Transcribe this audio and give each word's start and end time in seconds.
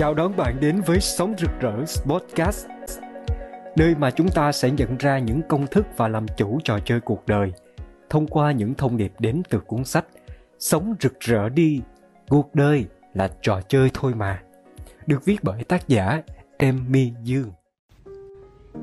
Chào 0.00 0.14
đón 0.14 0.36
bạn 0.36 0.60
đến 0.60 0.80
với 0.86 1.00
Sống 1.00 1.34
Rực 1.38 1.50
Rỡ 1.60 1.84
Podcast 2.04 2.66
Nơi 3.76 3.94
mà 3.94 4.10
chúng 4.10 4.28
ta 4.28 4.52
sẽ 4.52 4.70
nhận 4.70 4.96
ra 4.98 5.18
những 5.18 5.40
công 5.48 5.66
thức 5.66 5.86
và 5.96 6.08
làm 6.08 6.26
chủ 6.36 6.58
trò 6.64 6.78
chơi 6.84 7.00
cuộc 7.00 7.26
đời 7.26 7.52
Thông 8.10 8.26
qua 8.26 8.52
những 8.52 8.74
thông 8.74 8.96
điệp 8.96 9.12
đến 9.18 9.42
từ 9.50 9.60
cuốn 9.60 9.84
sách 9.84 10.06
Sống 10.58 10.94
rực 11.00 11.20
rỡ 11.20 11.48
đi, 11.48 11.80
cuộc 12.28 12.54
đời 12.54 12.84
là 13.14 13.30
trò 13.42 13.60
chơi 13.68 13.90
thôi 13.94 14.12
mà 14.16 14.42
Được 15.06 15.24
viết 15.24 15.36
bởi 15.42 15.64
tác 15.64 15.88
giả 15.88 16.22
Emmy 16.58 17.12
Dương 17.24 17.50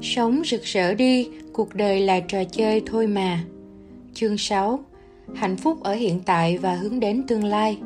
Sống 0.02 0.42
rực 0.46 0.64
rỡ 0.64 0.94
đi, 0.94 1.30
cuộc 1.54 1.76
đời 1.76 2.00
là 2.00 2.20
trò 2.20 2.44
chơi 2.44 2.82
thôi 2.86 3.08
mà 3.08 3.44
Chương 4.14 4.38
6 4.38 4.80
Hạnh 5.36 5.58
phúc 5.58 5.84
ở 5.84 5.94
hiện 5.94 6.20
tại 6.26 6.58
và 6.58 6.76
hướng 6.76 7.00
đến 7.00 7.24
tương 7.28 7.44
lai 7.44 7.78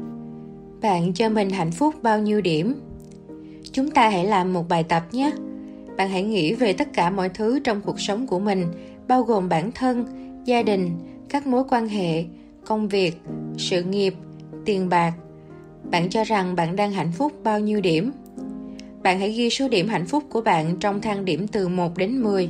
Bạn 0.82 1.14
cho 1.14 1.30
mình 1.30 1.50
hạnh 1.50 1.72
phúc 1.72 1.96
bao 2.02 2.20
nhiêu 2.20 2.42
điểm? 2.42 2.91
Chúng 3.74 3.92
ta 3.92 4.10
hãy 4.10 4.26
làm 4.26 4.54
một 4.54 4.70
bài 4.70 4.84
tập 4.84 5.04
nhé. 5.12 5.32
Bạn 5.98 6.10
hãy 6.10 6.24
nghĩ 6.24 6.54
về 6.54 6.74
tất 6.74 6.94
cả 6.94 7.10
mọi 7.10 7.30
thứ 7.30 7.60
trong 7.60 7.82
cuộc 7.82 8.00
sống 8.00 8.28
của 8.28 8.40
mình, 8.40 8.66
bao 9.08 9.24
gồm 9.24 9.50
bản 9.50 9.72
thân, 9.72 10.06
gia 10.46 10.64
đình, 10.64 10.92
các 11.30 11.48
mối 11.48 11.64
quan 11.70 11.88
hệ, 11.88 12.24
công 12.66 12.88
việc, 12.88 13.22
sự 13.58 13.84
nghiệp, 13.84 14.14
tiền 14.66 14.90
bạc. 14.90 15.14
Bạn 15.92 16.10
cho 16.10 16.24
rằng 16.24 16.56
bạn 16.56 16.76
đang 16.76 16.92
hạnh 16.92 17.12
phúc 17.12 17.34
bao 17.44 17.60
nhiêu 17.60 17.82
điểm? 17.82 18.12
Bạn 19.04 19.20
hãy 19.20 19.32
ghi 19.32 19.50
số 19.50 19.68
điểm 19.68 19.88
hạnh 19.88 20.06
phúc 20.06 20.24
của 20.30 20.42
bạn 20.42 20.78
trong 20.80 21.02
thang 21.02 21.26
điểm 21.26 21.48
từ 21.48 21.68
1 21.68 21.98
đến 21.98 22.22
10. 22.24 22.50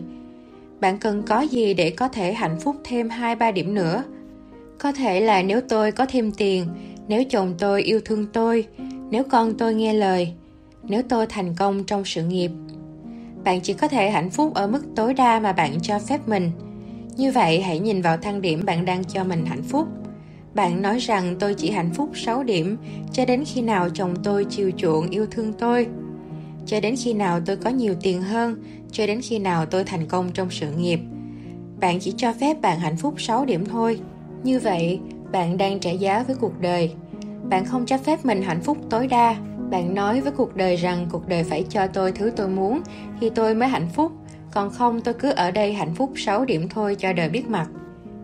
Bạn 0.80 0.98
cần 0.98 1.24
có 1.24 1.42
gì 1.42 1.74
để 1.74 1.90
có 1.90 2.08
thể 2.08 2.34
hạnh 2.34 2.60
phúc 2.60 2.76
thêm 2.84 3.08
2-3 3.08 3.54
điểm 3.54 3.74
nữa? 3.74 4.04
Có 4.80 4.92
thể 4.92 5.22
là 5.22 5.44
nếu 5.44 5.62
tôi 5.62 5.92
có 5.92 6.06
thêm 6.10 6.32
tiền, 6.32 6.66
nếu 7.08 7.24
chồng 7.30 7.54
tôi 7.60 7.82
yêu 7.82 8.00
thương 8.06 8.26
tôi, 8.34 8.68
nếu 9.10 9.24
con 9.24 9.54
tôi 9.58 9.74
nghe 9.74 9.94
lời, 9.94 10.34
nếu 10.88 11.02
tôi 11.10 11.26
thành 11.30 11.56
công 11.56 11.84
trong 11.84 12.06
sự 12.06 12.24
nghiệp, 12.24 12.52
bạn 13.44 13.62
chỉ 13.62 13.74
có 13.74 13.88
thể 13.88 14.10
hạnh 14.10 14.30
phúc 14.30 14.54
ở 14.54 14.68
mức 14.68 14.86
tối 14.96 15.14
đa 15.14 15.40
mà 15.40 15.54
bạn 15.54 15.82
cho 15.82 16.00
phép 16.00 16.28
mình. 16.28 16.52
Như 17.18 17.32
vậy, 17.32 17.62
hãy 17.62 17.80
nhìn 17.80 18.02
vào 18.02 18.18
thang 18.18 18.42
điểm 18.42 18.66
bạn 18.66 18.86
đang 18.86 19.04
cho 19.04 19.24
mình 19.24 19.46
hạnh 19.46 19.64
phúc. 19.64 19.88
Bạn 20.54 20.82
nói 20.82 21.00
rằng 21.00 21.36
tôi 21.40 21.54
chỉ 21.54 21.72
hạnh 21.72 21.90
phúc 21.94 22.10
6 22.14 22.44
điểm 22.44 22.78
cho 23.14 23.26
đến 23.26 23.44
khi 23.46 23.62
nào 23.62 23.90
chồng 23.90 24.16
tôi 24.24 24.46
chiều 24.50 24.72
chuộng 24.78 25.10
yêu 25.10 25.26
thương 25.32 25.54
tôi. 25.54 25.88
Cho 26.66 26.80
đến 26.80 26.96
khi 27.04 27.14
nào 27.14 27.40
tôi 27.46 27.58
có 27.58 27.70
nhiều 27.70 27.96
tiền 28.02 28.22
hơn, 28.22 28.64
cho 28.92 29.08
đến 29.08 29.22
khi 29.22 29.40
nào 29.40 29.66
tôi 29.66 29.84
thành 29.84 30.06
công 30.06 30.32
trong 30.34 30.50
sự 30.50 30.72
nghiệp. 30.72 31.00
Bạn 31.80 32.00
chỉ 32.00 32.14
cho 32.18 32.34
phép 32.34 32.62
bạn 32.62 32.80
hạnh 32.80 32.98
phúc 32.98 33.14
6 33.18 33.46
điểm 33.46 33.66
thôi. 33.66 34.00
Như 34.44 34.60
vậy, 34.60 35.00
bạn 35.32 35.58
đang 35.58 35.80
trả 35.80 35.92
giá 35.92 36.24
với 36.24 36.36
cuộc 36.36 36.62
đời 36.62 36.92
bạn 37.52 37.66
không 37.66 37.86
cho 37.86 37.98
phép 37.98 38.26
mình 38.26 38.42
hạnh 38.42 38.62
phúc 38.62 38.78
tối 38.90 39.08
đa. 39.08 39.36
Bạn 39.70 39.96
nói 39.96 40.22
với 40.22 40.32
cuộc 40.32 40.56
đời 40.56 40.76
rằng 40.76 41.08
cuộc 41.12 41.28
đời 41.28 41.44
phải 41.44 41.66
cho 41.70 41.88
tôi 41.88 42.12
thứ 42.12 42.32
tôi 42.36 42.48
muốn 42.48 42.82
thì 43.22 43.30
tôi 43.30 43.56
mới 43.56 43.70
hạnh 43.70 43.88
phúc. 43.96 44.12
Còn 44.52 44.70
không, 44.70 45.02
tôi 45.02 45.14
cứ 45.14 45.32
ở 45.32 45.52
đây 45.52 45.74
hạnh 45.74 45.96
phúc 45.96 46.12
6 46.16 46.46
điểm 46.46 46.70
thôi 46.70 46.96
cho 47.00 47.14
đời 47.14 47.30
biết 47.30 47.50
mặt. 47.50 47.68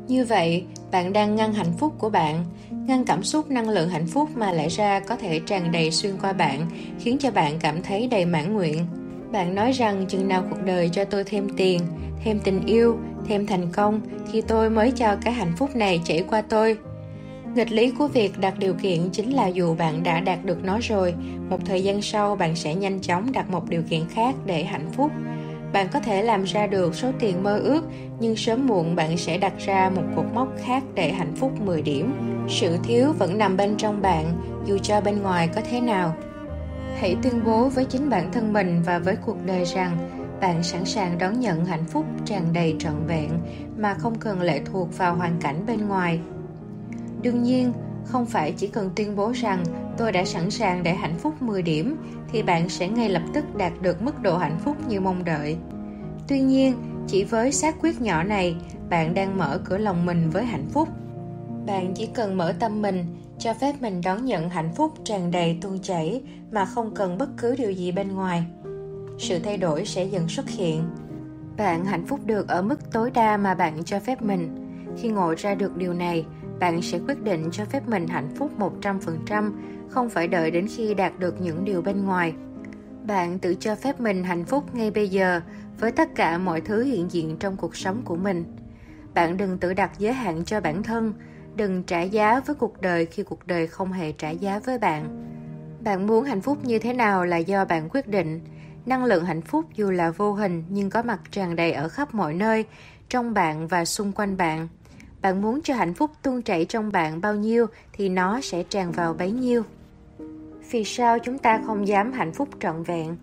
Như 0.07 0.25
vậy, 0.25 0.65
bạn 0.91 1.13
đang 1.13 1.35
ngăn 1.35 1.53
hạnh 1.53 1.73
phúc 1.77 1.93
của 1.97 2.09
bạn, 2.09 2.45
ngăn 2.71 3.05
cảm 3.05 3.23
xúc 3.23 3.51
năng 3.51 3.69
lượng 3.69 3.89
hạnh 3.89 4.07
phúc 4.07 4.29
mà 4.35 4.51
lẽ 4.51 4.69
ra 4.69 4.99
có 4.99 5.15
thể 5.15 5.39
tràn 5.39 5.71
đầy 5.71 5.91
xuyên 5.91 6.17
qua 6.21 6.33
bạn, 6.33 6.69
khiến 6.99 7.17
cho 7.17 7.31
bạn 7.31 7.53
cảm 7.59 7.81
thấy 7.81 8.07
đầy 8.07 8.25
mãn 8.25 8.53
nguyện. 8.53 8.85
Bạn 9.31 9.55
nói 9.55 9.71
rằng 9.71 10.05
chừng 10.07 10.27
nào 10.27 10.43
cuộc 10.49 10.63
đời 10.65 10.89
cho 10.89 11.05
tôi 11.05 11.23
thêm 11.23 11.47
tiền, 11.57 11.81
thêm 12.23 12.39
tình 12.39 12.65
yêu, 12.65 12.97
thêm 13.27 13.47
thành 13.47 13.71
công 13.71 14.01
thì 14.31 14.41
tôi 14.41 14.69
mới 14.69 14.91
cho 14.91 15.15
cái 15.21 15.33
hạnh 15.33 15.53
phúc 15.57 15.75
này 15.75 16.01
chảy 16.05 16.23
qua 16.29 16.41
tôi 16.41 16.77
nghịch 17.57 17.71
lý 17.71 17.91
của 17.91 18.07
việc 18.07 18.39
đặt 18.39 18.59
điều 18.59 18.73
kiện 18.73 19.09
chính 19.11 19.35
là 19.35 19.47
dù 19.47 19.75
bạn 19.75 20.03
đã 20.03 20.19
đạt 20.19 20.45
được 20.45 20.63
nó 20.63 20.79
rồi, 20.81 21.13
một 21.49 21.57
thời 21.65 21.83
gian 21.83 22.01
sau 22.01 22.35
bạn 22.35 22.55
sẽ 22.55 22.75
nhanh 22.75 22.99
chóng 23.01 23.31
đặt 23.31 23.49
một 23.49 23.69
điều 23.69 23.81
kiện 23.89 24.09
khác 24.09 24.35
để 24.45 24.63
hạnh 24.63 24.89
phúc. 24.93 25.11
Bạn 25.73 25.87
có 25.93 25.99
thể 25.99 26.23
làm 26.23 26.43
ra 26.43 26.67
được 26.67 26.95
số 26.95 27.11
tiền 27.19 27.43
mơ 27.43 27.57
ước, 27.57 27.83
nhưng 28.19 28.35
sớm 28.35 28.67
muộn 28.67 28.95
bạn 28.95 29.17
sẽ 29.17 29.37
đặt 29.37 29.53
ra 29.59 29.91
một 29.95 30.01
cột 30.15 30.25
mốc 30.33 30.47
khác 30.65 30.83
để 30.95 31.11
hạnh 31.11 31.35
phúc 31.35 31.61
10 31.61 31.81
điểm. 31.81 32.13
Sự 32.49 32.77
thiếu 32.83 33.13
vẫn 33.19 33.37
nằm 33.37 33.57
bên 33.57 33.75
trong 33.77 34.01
bạn, 34.01 34.25
dù 34.65 34.77
cho 34.77 35.01
bên 35.01 35.21
ngoài 35.21 35.49
có 35.55 35.61
thế 35.69 35.81
nào. 35.81 36.15
Hãy 36.99 37.15
tuyên 37.23 37.43
bố 37.45 37.69
với 37.69 37.85
chính 37.85 38.09
bản 38.09 38.31
thân 38.31 38.53
mình 38.53 38.81
và 38.85 38.99
với 38.99 39.15
cuộc 39.25 39.37
đời 39.45 39.65
rằng 39.65 39.97
bạn 40.41 40.63
sẵn 40.63 40.85
sàng 40.85 41.17
đón 41.17 41.39
nhận 41.39 41.65
hạnh 41.65 41.85
phúc 41.85 42.05
tràn 42.25 42.53
đầy 42.53 42.75
trọn 42.79 43.07
vẹn, 43.07 43.29
mà 43.77 43.93
không 43.93 44.15
cần 44.19 44.41
lệ 44.41 44.61
thuộc 44.65 44.97
vào 44.97 45.15
hoàn 45.15 45.37
cảnh 45.41 45.65
bên 45.67 45.87
ngoài. 45.87 46.19
Đương 47.27 47.43
nhiên, 47.43 47.73
không 48.05 48.25
phải 48.25 48.51
chỉ 48.51 48.67
cần 48.67 48.89
tuyên 48.95 49.15
bố 49.15 49.31
rằng 49.31 49.63
tôi 49.97 50.11
đã 50.11 50.25
sẵn 50.25 50.51
sàng 50.51 50.83
để 50.83 50.93
hạnh 50.93 51.15
phúc 51.19 51.41
10 51.41 51.61
điểm 51.61 51.97
thì 52.31 52.43
bạn 52.43 52.69
sẽ 52.69 52.87
ngay 52.87 53.09
lập 53.09 53.21
tức 53.33 53.55
đạt 53.55 53.73
được 53.81 54.01
mức 54.01 54.21
độ 54.21 54.37
hạnh 54.37 54.59
phúc 54.59 54.75
như 54.87 54.99
mong 54.99 55.25
đợi. 55.25 55.57
Tuy 56.27 56.39
nhiên, 56.39 56.73
chỉ 57.07 57.23
với 57.23 57.51
xác 57.51 57.75
quyết 57.81 58.01
nhỏ 58.01 58.23
này, 58.23 58.55
bạn 58.89 59.13
đang 59.13 59.37
mở 59.37 59.61
cửa 59.65 59.77
lòng 59.77 60.05
mình 60.05 60.29
với 60.29 60.45
hạnh 60.45 60.67
phúc. 60.69 60.89
Bạn 61.65 61.93
chỉ 61.95 62.05
cần 62.05 62.37
mở 62.37 62.53
tâm 62.59 62.81
mình, 62.81 63.05
cho 63.39 63.53
phép 63.53 63.73
mình 63.79 64.01
đón 64.03 64.25
nhận 64.25 64.49
hạnh 64.49 64.73
phúc 64.75 64.93
tràn 65.03 65.31
đầy 65.31 65.57
tuôn 65.61 65.79
chảy 65.79 66.23
mà 66.51 66.65
không 66.65 66.95
cần 66.95 67.17
bất 67.17 67.29
cứ 67.37 67.55
điều 67.55 67.71
gì 67.71 67.91
bên 67.91 68.15
ngoài. 68.15 68.43
Sự 69.19 69.39
thay 69.39 69.57
đổi 69.57 69.85
sẽ 69.85 70.03
dần 70.03 70.29
xuất 70.29 70.49
hiện. 70.49 70.83
Bạn 71.57 71.85
hạnh 71.85 72.05
phúc 72.05 72.19
được 72.25 72.47
ở 72.47 72.61
mức 72.61 72.91
tối 72.91 73.11
đa 73.11 73.37
mà 73.37 73.53
bạn 73.53 73.83
cho 73.83 73.99
phép 73.99 74.21
mình. 74.21 74.63
Khi 74.97 75.09
ngộ 75.09 75.33
ra 75.37 75.55
được 75.55 75.77
điều 75.77 75.93
này, 75.93 76.25
bạn 76.59 76.81
sẽ 76.81 76.99
quyết 77.07 77.23
định 77.23 77.49
cho 77.51 77.65
phép 77.65 77.87
mình 77.87 78.07
hạnh 78.07 78.29
phúc 78.35 78.51
100%, 78.59 79.51
không 79.89 80.09
phải 80.09 80.27
đợi 80.27 80.51
đến 80.51 80.67
khi 80.75 80.93
đạt 80.93 81.19
được 81.19 81.41
những 81.41 81.65
điều 81.65 81.81
bên 81.81 82.05
ngoài. 82.05 82.33
Bạn 83.03 83.39
tự 83.39 83.55
cho 83.55 83.75
phép 83.75 83.99
mình 83.99 84.23
hạnh 84.23 84.45
phúc 84.45 84.75
ngay 84.75 84.91
bây 84.91 85.09
giờ 85.09 85.41
với 85.79 85.91
tất 85.91 86.15
cả 86.15 86.37
mọi 86.37 86.61
thứ 86.61 86.83
hiện 86.83 87.11
diện 87.11 87.37
trong 87.39 87.57
cuộc 87.57 87.75
sống 87.75 88.01
của 88.05 88.15
mình. 88.15 88.43
Bạn 89.13 89.37
đừng 89.37 89.57
tự 89.57 89.73
đặt 89.73 89.91
giới 89.97 90.13
hạn 90.13 90.45
cho 90.45 90.61
bản 90.61 90.83
thân, 90.83 91.13
đừng 91.55 91.83
trả 91.83 92.01
giá 92.01 92.39
với 92.39 92.55
cuộc 92.55 92.81
đời 92.81 93.05
khi 93.05 93.23
cuộc 93.23 93.47
đời 93.47 93.67
không 93.67 93.91
hề 93.91 94.11
trả 94.11 94.29
giá 94.29 94.59
với 94.59 94.77
bạn. 94.77 95.25
Bạn 95.83 96.07
muốn 96.07 96.25
hạnh 96.25 96.41
phúc 96.41 96.57
như 96.63 96.79
thế 96.79 96.93
nào 96.93 97.25
là 97.25 97.37
do 97.37 97.65
bạn 97.65 97.89
quyết 97.89 98.07
định. 98.07 98.41
Năng 98.85 99.05
lượng 99.05 99.25
hạnh 99.25 99.41
phúc 99.41 99.65
dù 99.75 99.91
là 99.91 100.11
vô 100.11 100.33
hình 100.33 100.63
nhưng 100.69 100.89
có 100.89 101.01
mặt 101.01 101.19
tràn 101.31 101.55
đầy 101.55 101.71
ở 101.71 101.89
khắp 101.89 102.15
mọi 102.15 102.33
nơi, 102.33 102.65
trong 103.09 103.33
bạn 103.33 103.67
và 103.67 103.85
xung 103.85 104.11
quanh 104.11 104.37
bạn 104.37 104.67
bạn 105.21 105.41
muốn 105.41 105.61
cho 105.61 105.73
hạnh 105.73 105.93
phúc 105.93 106.11
tuôn 106.21 106.41
chảy 106.41 106.65
trong 106.65 106.91
bạn 106.91 107.21
bao 107.21 107.35
nhiêu 107.35 107.65
thì 107.93 108.09
nó 108.09 108.41
sẽ 108.41 108.63
tràn 108.63 108.91
vào 108.91 109.13
bấy 109.13 109.31
nhiêu. 109.31 109.63
Vì 110.71 110.83
sao 110.83 111.19
chúng 111.19 111.37
ta 111.37 111.61
không 111.65 111.87
dám 111.87 112.13
hạnh 112.13 112.33
phúc 112.33 112.49
trọn 112.59 112.83
vẹn? 112.83 113.17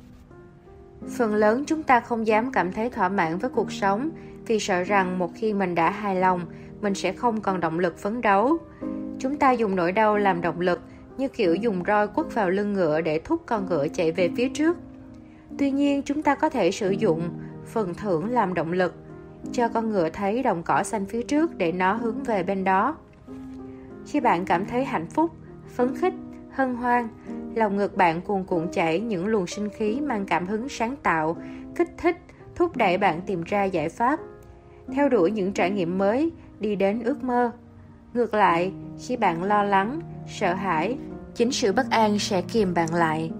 Phần 1.17 1.35
lớn 1.35 1.65
chúng 1.67 1.83
ta 1.83 2.01
không 2.01 2.27
dám 2.27 2.53
cảm 2.53 2.73
thấy 2.73 2.91
thỏa 2.91 3.09
mãn 3.09 3.39
với 3.39 3.51
cuộc 3.51 3.73
sống 3.73 4.11
vì 4.47 4.61
sợ 4.61 4.83
rằng 4.83 5.19
một 5.19 5.31
khi 5.35 5.55
mình 5.55 5.75
đã 5.75 5.91
hài 5.91 6.17
lòng, 6.17 6.41
mình 6.81 6.95
sẽ 6.95 7.13
không 7.13 7.41
còn 7.41 7.61
động 7.61 7.79
lực 7.79 7.99
phấn 7.99 8.21
đấu. 8.21 8.59
Chúng 9.19 9.37
ta 9.37 9.53
dùng 9.53 9.77
nỗi 9.77 9.93
đau 9.93 10.17
làm 10.17 10.41
động 10.41 10.61
lực, 10.61 10.81
như 11.19 11.29
kiểu 11.29 11.55
dùng 11.55 11.83
roi 11.87 12.09
quất 12.09 12.35
vào 12.35 12.51
lưng 12.51 12.73
ngựa 12.73 13.01
để 13.01 13.19
thúc 13.19 13.43
con 13.47 13.67
ngựa 13.67 13.89
chạy 13.89 14.13
về 14.13 14.31
phía 14.37 14.49
trước. 14.49 14.77
Tuy 15.59 15.71
nhiên, 15.71 16.03
chúng 16.03 16.23
ta 16.23 16.35
có 16.35 16.49
thể 16.49 16.71
sử 16.71 16.91
dụng 16.91 17.31
phần 17.67 17.95
thưởng 17.95 18.31
làm 18.31 18.55
động 18.55 18.73
lực 18.73 18.95
cho 19.53 19.69
con 19.69 19.91
ngựa 19.91 20.09
thấy 20.11 20.43
đồng 20.43 20.63
cỏ 20.63 20.83
xanh 20.83 21.07
phía 21.07 21.23
trước 21.23 21.59
để 21.59 21.73
nó 21.73 21.95
hướng 21.95 22.23
về 22.23 22.43
bên 22.43 22.65
đó. 22.65 22.97
Khi 24.07 24.21
bạn 24.21 24.45
cảm 24.45 24.67
thấy 24.67 24.85
hạnh 24.85 25.07
phúc, 25.07 25.31
phấn 25.69 25.97
khích, 25.97 26.15
hân 26.51 26.75
hoan, 26.75 27.09
lòng 27.55 27.77
ngực 27.77 27.97
bạn 27.97 28.21
cuồn 28.21 28.45
cuộn 28.45 28.69
chảy 28.73 29.01
những 29.01 29.27
luồng 29.27 29.47
sinh 29.47 29.69
khí 29.69 30.01
mang 30.01 30.27
cảm 30.27 30.47
hứng 30.47 30.69
sáng 30.69 30.97
tạo, 31.03 31.37
kích 31.75 31.91
thích, 31.99 32.17
thúc 32.55 32.77
đẩy 32.77 32.99
bạn 32.99 33.21
tìm 33.27 33.43
ra 33.43 33.65
giải 33.65 33.89
pháp, 33.89 34.21
theo 34.93 35.09
đuổi 35.09 35.31
những 35.31 35.53
trải 35.53 35.71
nghiệm 35.71 35.99
mới, 35.99 36.33
đi 36.61 36.77
đến 36.77 37.03
ước 37.05 37.25
mơ. 37.25 37.51
Ngược 38.15 38.35
lại, 38.35 38.73
khi 38.99 39.17
bạn 39.17 39.43
lo 39.43 39.63
lắng, 39.63 40.01
sợ 40.29 40.55
hãi, 40.55 40.99
chính 41.35 41.53
sự 41.53 41.73
bất 41.73 41.91
an 41.91 42.19
sẽ 42.19 42.43
kìm 42.43 42.75
bạn 42.75 42.95
lại. 42.95 43.31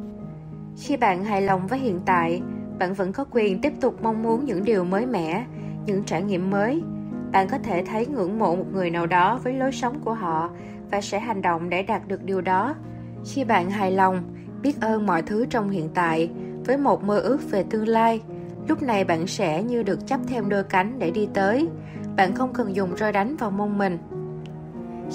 Khi 0.79 0.97
bạn 0.97 1.25
hài 1.25 1.43
lòng 1.43 1.67
với 1.67 1.79
hiện 1.79 2.01
tại, 2.07 2.43
bạn 2.79 2.95
vẫn 2.95 3.13
có 3.13 3.25
quyền 3.31 3.61
tiếp 3.61 3.73
tục 3.81 4.03
mong 4.03 4.23
muốn 4.23 4.45
những 4.45 4.65
điều 4.65 4.85
mới 4.85 5.07
mẻ, 5.07 5.47
những 5.87 6.05
trải 6.05 6.23
nghiệm 6.23 6.51
mới. 6.51 6.83
Bạn 7.33 7.49
có 7.49 7.59
thể 7.59 7.85
thấy 7.87 8.07
ngưỡng 8.07 8.39
mộ 8.39 8.57
một 8.57 8.67
người 8.73 8.91
nào 8.91 9.07
đó 9.07 9.41
với 9.45 9.53
lối 9.53 9.73
sống 9.73 10.01
của 10.05 10.15
họ 10.15 10.51
và 10.91 11.01
sẽ 11.01 11.19
hành 11.19 11.43
động 11.43 11.71
để 11.71 11.83
đạt 11.83 12.09
được 12.09 12.25
điều 12.25 12.41
đó. 12.41 12.75
Khi 13.27 13.45
bạn 13.45 13.71
hài 13.71 13.91
lòng, 13.91 14.23
biết 14.63 14.81
ơn 14.81 15.07
mọi 15.07 15.23
thứ 15.23 15.47
trong 15.51 15.71
hiện 15.71 15.89
tại 15.95 16.31
với 16.67 16.77
một 16.77 17.05
mơ 17.05 17.19
ước 17.19 17.51
về 17.51 17.65
tương 17.71 17.89
lai, 17.89 18.21
lúc 18.69 18.83
này 18.83 19.05
bạn 19.05 19.27
sẽ 19.27 19.63
như 19.63 19.83
được 19.83 20.07
chấp 20.07 20.21
thêm 20.27 20.49
đôi 20.49 20.65
cánh 20.65 20.99
để 20.99 21.11
đi 21.11 21.29
tới. 21.35 21.69
Bạn 22.17 22.35
không 22.35 22.53
cần 22.53 22.77
dùng 22.77 22.97
roi 22.97 23.13
đánh 23.13 23.37
vào 23.37 23.51
mông 23.51 23.79
mình. 23.79 23.99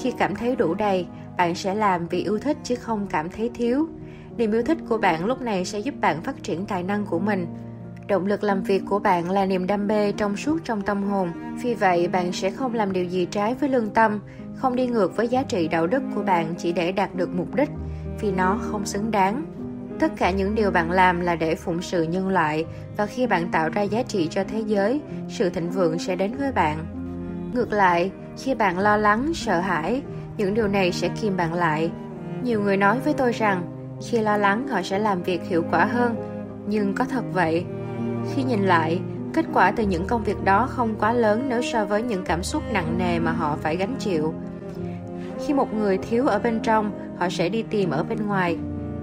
Khi 0.02 0.12
cảm 0.12 0.36
thấy 0.36 0.56
đủ 0.56 0.74
đầy, 0.74 1.08
bạn 1.38 1.56
sẽ 1.56 1.76
làm 1.76 2.08
vì 2.08 2.24
yêu 2.24 2.40
thích 2.40 2.58
chứ 2.64 2.76
không 2.76 3.08
cảm 3.10 3.30
thấy 3.30 3.52
thiếu. 3.54 3.88
Niềm 4.38 4.52
yêu 4.52 4.64
thích 4.64 4.78
của 4.90 4.98
bạn 4.98 5.26
lúc 5.26 5.42
này 5.42 5.66
sẽ 5.66 5.80
giúp 5.80 5.96
bạn 6.02 6.22
phát 6.22 6.44
triển 6.44 6.66
tài 6.66 6.84
năng 6.84 7.06
của 7.06 7.20
mình. 7.20 7.46
Động 8.10 8.26
lực 8.26 8.44
làm 8.44 8.64
việc 8.64 8.84
của 8.90 9.00
bạn 9.00 9.32
là 9.32 9.46
niềm 9.46 9.68
đam 9.68 9.88
mê 9.88 10.12
trong 10.12 10.38
suốt 10.38 10.58
trong 10.64 10.82
tâm 10.82 11.04
hồn. 11.04 11.32
Vì 11.62 11.74
vậy, 11.74 12.08
bạn 12.08 12.32
sẽ 12.32 12.52
không 12.52 12.74
làm 12.74 12.94
điều 12.94 13.04
gì 13.04 13.26
trái 13.26 13.56
với 13.56 13.70
lương 13.70 13.90
tâm, 13.90 14.20
không 14.56 14.76
đi 14.76 14.88
ngược 14.88 15.18
với 15.18 15.28
giá 15.28 15.44
trị 15.44 15.68
đạo 15.68 15.88
đức 15.88 16.04
của 16.16 16.24
bạn 16.24 16.54
chỉ 16.58 16.72
để 16.72 16.92
đạt 16.92 17.16
được 17.16 17.30
mục 17.30 17.56
đích, 17.56 17.70
vì 18.22 18.32
nó 18.32 18.60
không 18.62 18.86
xứng 18.86 19.12
đáng. 19.12 19.46
tất 20.00 20.12
cả 20.18 20.32
những 20.32 20.56
điều 20.56 20.72
bạn 20.72 20.92
làm 20.92 21.20
là 21.20 21.36
để 21.36 21.56
phụng 21.56 21.82
sự 21.82 22.04
nhân 22.04 22.30
loại 22.30 22.66
và 22.98 23.06
khi 23.06 23.28
bạn 23.28 23.50
tạo 23.52 23.70
ra 23.70 23.82
giá 23.82 24.04
trị 24.04 24.28
cho 24.32 24.44
thế 24.44 24.60
giới 24.60 25.02
sự 25.30 25.50
thịnh 25.50 25.70
vượng 25.70 26.00
sẽ 26.00 26.16
đến 26.16 26.38
với 26.38 26.52
bạn 26.52 26.86
ngược 27.54 27.72
lại 27.72 28.12
khi 28.38 28.56
bạn 28.56 28.80
lo 28.80 28.98
lắng 28.98 29.32
sợ 29.34 29.60
hãi 29.60 30.02
những 30.38 30.54
điều 30.54 30.68
này 30.68 30.92
sẽ 30.92 31.10
kìm 31.22 31.38
bạn 31.38 31.54
lại 31.54 31.92
nhiều 32.44 32.62
người 32.62 32.78
nói 32.78 33.00
với 33.00 33.14
tôi 33.14 33.32
rằng 33.32 33.64
khi 34.08 34.20
lo 34.20 34.38
lắng 34.38 34.68
họ 34.68 34.82
sẽ 34.82 35.00
làm 35.00 35.24
việc 35.24 35.44
hiệu 35.44 35.64
quả 35.72 35.86
hơn 35.86 36.16
nhưng 36.68 36.94
có 36.96 37.06
thật 37.06 37.24
vậy 37.34 37.66
khi 38.34 38.44
nhìn 38.44 38.64
lại, 38.64 39.02
kết 39.34 39.46
quả 39.54 39.72
từ 39.72 39.84
những 39.84 40.08
công 40.08 40.24
việc 40.24 40.44
đó 40.44 40.68
không 40.70 40.96
quá 41.00 41.14
lớn 41.14 41.46
nếu 41.50 41.62
so 41.62 41.86
với 41.86 42.04
những 42.04 42.24
cảm 42.26 42.44
xúc 42.44 42.64
nặng 42.74 42.98
nề 42.98 43.20
mà 43.20 43.32
họ 43.32 43.58
phải 43.62 43.76
gánh 43.76 43.96
chịu. 44.00 44.34
Khi 45.46 45.54
một 45.54 45.74
người 45.74 45.98
thiếu 45.98 46.28
ở 46.28 46.40
bên 46.40 46.60
trong, 46.64 46.92
họ 47.18 47.30
sẽ 47.30 47.50
đi 47.50 47.64
tìm 47.64 47.90
ở 47.90 48.04
bên 48.04 48.28
ngoài. 48.28 48.58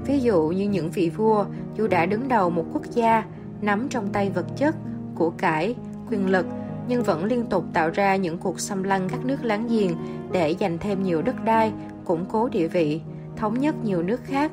Ví 0.06 0.20
dụ 0.20 0.48
như 0.48 0.68
những 0.68 0.90
vị 0.90 1.10
vua, 1.16 1.44
dù 1.76 1.86
đã 1.86 2.06
đứng 2.06 2.28
đầu 2.28 2.50
một 2.50 2.64
quốc 2.72 2.82
gia, 2.92 3.24
nắm 3.62 3.88
trong 3.88 4.08
tay 4.12 4.30
vật 4.30 4.46
chất, 4.56 4.74
của 5.14 5.30
cải, 5.30 5.74
quyền 6.10 6.30
lực, 6.30 6.46
nhưng 6.88 7.02
vẫn 7.02 7.24
liên 7.24 7.46
tục 7.46 7.64
tạo 7.72 7.90
ra 7.90 8.16
những 8.16 8.38
cuộc 8.38 8.60
xâm 8.60 8.82
lăng 8.82 9.08
các 9.08 9.24
nước 9.24 9.44
láng 9.44 9.68
giềng 9.68 9.90
để 10.32 10.54
giành 10.60 10.78
thêm 10.78 11.02
nhiều 11.02 11.22
đất 11.22 11.44
đai, 11.44 11.72
củng 12.04 12.24
cố 12.28 12.48
địa 12.48 12.68
vị, 12.68 13.00
thống 13.36 13.60
nhất 13.60 13.74
nhiều 13.84 14.02
nước 14.02 14.20
khác. 14.24 14.52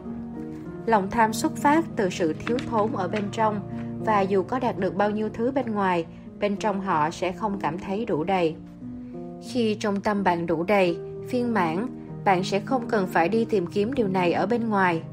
Lòng 0.85 1.09
tham 1.09 1.33
xuất 1.33 1.55
phát 1.57 1.85
từ 1.95 2.09
sự 2.09 2.33
thiếu 2.45 2.57
thốn 2.69 2.91
ở 2.91 3.07
bên 3.07 3.23
trong 3.31 3.59
và 4.05 4.21
dù 4.21 4.43
có 4.43 4.59
đạt 4.59 4.79
được 4.79 4.95
bao 4.95 5.09
nhiêu 5.09 5.29
thứ 5.33 5.51
bên 5.51 5.71
ngoài, 5.71 6.05
bên 6.39 6.55
trong 6.55 6.81
họ 6.81 7.09
sẽ 7.09 7.31
không 7.31 7.59
cảm 7.59 7.79
thấy 7.79 8.05
đủ 8.05 8.23
đầy. 8.23 8.55
Khi 9.49 9.75
trong 9.79 10.01
tâm 10.01 10.23
bạn 10.23 10.45
đủ 10.45 10.63
đầy 10.63 10.97
phiên 11.27 11.53
mãn, 11.53 11.87
bạn 12.25 12.43
sẽ 12.43 12.59
không 12.59 12.87
cần 12.87 13.07
phải 13.07 13.29
đi 13.29 13.45
tìm 13.45 13.67
kiếm 13.67 13.93
điều 13.93 14.07
này 14.07 14.33
ở 14.33 14.45
bên 14.45 14.69
ngoài. 14.69 15.03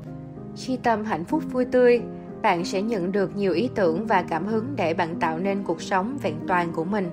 Khi 0.56 0.76
tâm 0.76 1.04
hạnh 1.04 1.24
phúc 1.24 1.42
vui 1.52 1.64
tươi, 1.64 2.02
bạn 2.42 2.64
sẽ 2.64 2.82
nhận 2.82 3.12
được 3.12 3.36
nhiều 3.36 3.52
ý 3.52 3.70
tưởng 3.74 4.06
và 4.06 4.22
cảm 4.22 4.46
hứng 4.46 4.66
để 4.76 4.94
bạn 4.94 5.20
tạo 5.20 5.38
nên 5.38 5.62
cuộc 5.62 5.82
sống 5.82 6.18
vẹn 6.22 6.34
toàn 6.48 6.72
của 6.72 6.84
mình. 6.84 7.10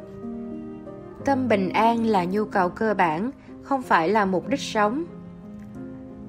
Tâm 1.25 1.47
bình 1.47 1.69
an 1.69 2.05
là 2.05 2.25
nhu 2.25 2.45
cầu 2.45 2.69
cơ 2.69 2.93
bản, 2.93 3.31
không 3.63 3.81
phải 3.81 4.09
là 4.09 4.25
mục 4.25 4.47
đích 4.47 4.59
sống. 4.59 5.03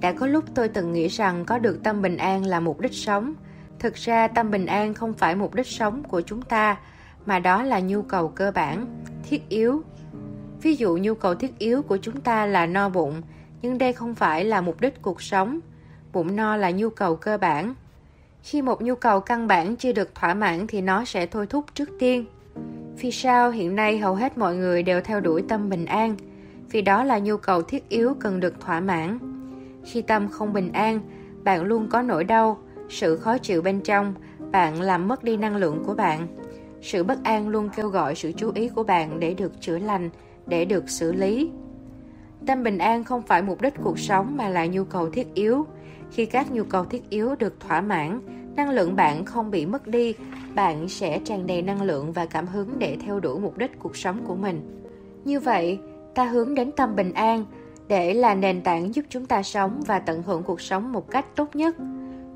Đã 0.01 0.13
có 0.13 0.27
lúc 0.27 0.45
tôi 0.55 0.69
từng 0.69 0.93
nghĩ 0.93 1.09
rằng 1.09 1.45
có 1.45 1.59
được 1.59 1.83
tâm 1.83 2.03
bình 2.03 2.17
an 2.17 2.45
là 2.45 2.61
mục 2.61 2.81
đích 2.81 2.95
sống 2.95 3.35
thực 3.79 3.95
ra 3.95 4.29
tâm 4.29 4.51
bình 4.51 4.67
an 4.67 4.95
không 4.95 5.13
phải 5.13 5.35
mục 5.35 5.55
đích 5.55 5.67
sống 5.67 6.03
của 6.03 6.21
chúng 6.21 6.43
ta, 6.43 6.77
mà 7.27 7.39
đó 7.39 7.63
là 7.63 7.81
nhu 7.81 8.03
cầu 8.03 8.29
cơ 8.29 8.51
bản, 8.51 8.87
thiết 9.29 9.49
yếu. 9.49 9.83
Ví 10.63 10.75
dụ 10.75 10.99
nhu 11.03 11.15
cầu 11.15 11.35
thiết 11.35 11.59
yếu 11.59 11.83
của 11.83 11.97
chúng 11.97 12.21
ta 12.21 12.47
là 12.47 12.67
no 12.67 12.89
bụng, 12.89 13.23
nhưng 13.63 13.79
đây 13.79 13.93
không 13.93 14.15
phải 14.15 14.45
là 14.45 14.61
mục 14.61 14.81
đích 14.81 15.03
cuộc 15.03 15.23
sống. 15.23 15.61
Bụng 16.13 16.37
no 16.37 16.57
là 16.57 16.71
nhu 16.71 16.91
cầu 16.91 17.17
cơ 17.17 17.39
bản. 17.39 17.75
Khi 18.43 18.63
một 18.63 18.83
nhu 18.83 18.95
cầu 18.95 19.21
căn 19.21 19.47
bản 19.47 19.77
chưa 19.77 19.93
được 19.93 20.15
thỏa 20.15 20.35
mãn 20.35 20.67
thì 20.67 20.81
nó 20.81 21.05
sẽ 21.05 21.27
thôi 21.27 21.47
thúc 21.47 21.65
trước 21.75 21.89
tiên. 21.99 22.25
Vì 22.99 23.11
sao 23.11 23.51
hiện 23.51 23.77
nay 23.77 23.99
hầu 23.99 24.15
hết 24.15 24.39
mọi 24.39 24.57
người 24.57 24.83
đều 24.83 25.01
theo 25.01 25.21
đuổi 25.21 25.43
tâm 25.49 25.69
bình 25.69 25.85
an? 25.87 26.17
Vì 26.71 26.83
đó 26.83 27.05
là 27.05 27.19
nhu 27.19 27.37
cầu 27.37 27.63
thiết 27.63 27.89
yếu 27.89 28.15
cần 28.21 28.41
được 28.41 28.61
thỏa 28.61 28.81
mãn. 28.81 29.19
Khi 29.85 30.03
tâm 30.03 30.29
không 30.29 30.53
bình 30.53 30.73
an, 30.73 31.01
bạn 31.45 31.63
luôn 31.63 31.89
có 31.89 32.03
nỗi 32.03 32.25
đau 32.25 32.59
sự 32.89 33.17
khó 33.17 33.39
chịu 33.39 33.63
bên 33.63 33.81
trong, 33.81 34.15
bạn 34.53 34.81
làm 34.81 35.09
mất 35.09 35.25
đi 35.25 35.37
năng 35.37 35.57
lượng 35.57 35.83
của 35.87 35.95
bạn. 35.95 36.27
Sự 36.83 37.05
bất 37.05 37.25
an 37.25 37.49
luôn 37.49 37.69
kêu 37.77 37.89
gọi 37.89 38.15
sự 38.15 38.33
chú 38.33 38.53
ý 38.55 38.69
của 38.69 38.83
bạn 38.83 39.21
để 39.21 39.35
được 39.35 39.61
chữa 39.61 39.79
lành, 39.79 40.11
để 40.47 40.65
được 40.65 40.91
xử 40.91 41.13
lý. 41.13 41.51
Tâm 42.47 42.63
bình 42.63 42.79
an 42.79 43.05
không 43.05 43.23
phải 43.23 43.43
mục 43.43 43.61
đích 43.61 43.75
cuộc 43.85 43.99
sống 43.99 44.37
mà 44.37 44.49
là 44.49 44.67
nhu 44.67 44.85
cầu 44.85 45.11
thiết 45.11 45.35
yếu. 45.35 45.67
Khi 46.11 46.27
các 46.27 46.53
nhu 46.53 46.65
cầu 46.65 46.85
thiết 46.85 47.11
yếu 47.11 47.35
được 47.35 47.61
thỏa 47.61 47.81
mãn, 47.81 48.21
năng 48.57 48.71
lượng 48.71 48.97
bạn 48.97 49.25
không 49.25 49.51
bị 49.51 49.67
mất 49.67 49.87
đi, 49.87 50.15
bạn 50.55 50.89
sẽ 50.89 51.21
tràn 51.25 51.47
đầy 51.47 51.63
năng 51.63 51.83
lượng 51.83 52.13
và 52.13 52.27
cảm 52.27 52.47
hứng 52.47 52.79
để 52.79 52.97
theo 53.07 53.21
đuổi 53.21 53.41
mục 53.41 53.59
đích 53.59 53.79
cuộc 53.79 53.97
sống 53.97 54.25
của 54.27 54.37
mình. 54.37 54.83
Như 55.25 55.41
vậy, 55.41 55.79
ta 56.15 56.25
hướng 56.25 56.55
đến 56.55 56.73
tâm 56.73 56.97
bình 56.97 57.13
an 57.13 57.45
để 57.89 58.15
là 58.15 58.35
nền 58.35 58.63
tảng 58.63 58.95
giúp 58.95 59.05
chúng 59.09 59.27
ta 59.27 59.43
sống 59.43 59.83
và 59.87 59.99
tận 59.99 60.23
hưởng 60.23 60.43
cuộc 60.43 60.61
sống 60.61 60.93
một 60.93 61.11
cách 61.11 61.37
tốt 61.37 61.57
nhất 61.57 61.77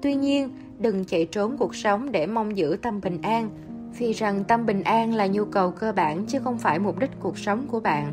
tuy 0.03 0.15
nhiên, 0.15 0.51
đừng 0.79 1.05
chạy 1.05 1.27
trốn 1.27 1.57
cuộc 1.59 1.75
sống 1.75 2.13
để 2.13 2.27
mong 2.27 2.57
giữ 2.57 2.77
tâm 2.83 3.01
bình 3.01 3.19
an. 3.23 3.51
Vì 3.99 4.13
rằng 4.13 4.45
tâm 4.45 4.67
bình 4.67 4.83
an 4.83 5.15
là 5.15 5.27
nhu 5.27 5.45
cầu 5.45 5.71
cơ 5.71 5.93
bản 5.93 6.27
chứ 6.27 6.39
không 6.45 6.59
phải 6.59 6.79
mục 6.79 6.99
đích 6.99 7.11
cuộc 7.21 7.39
sống 7.39 7.67
của 7.71 7.81
bạn. 7.81 8.13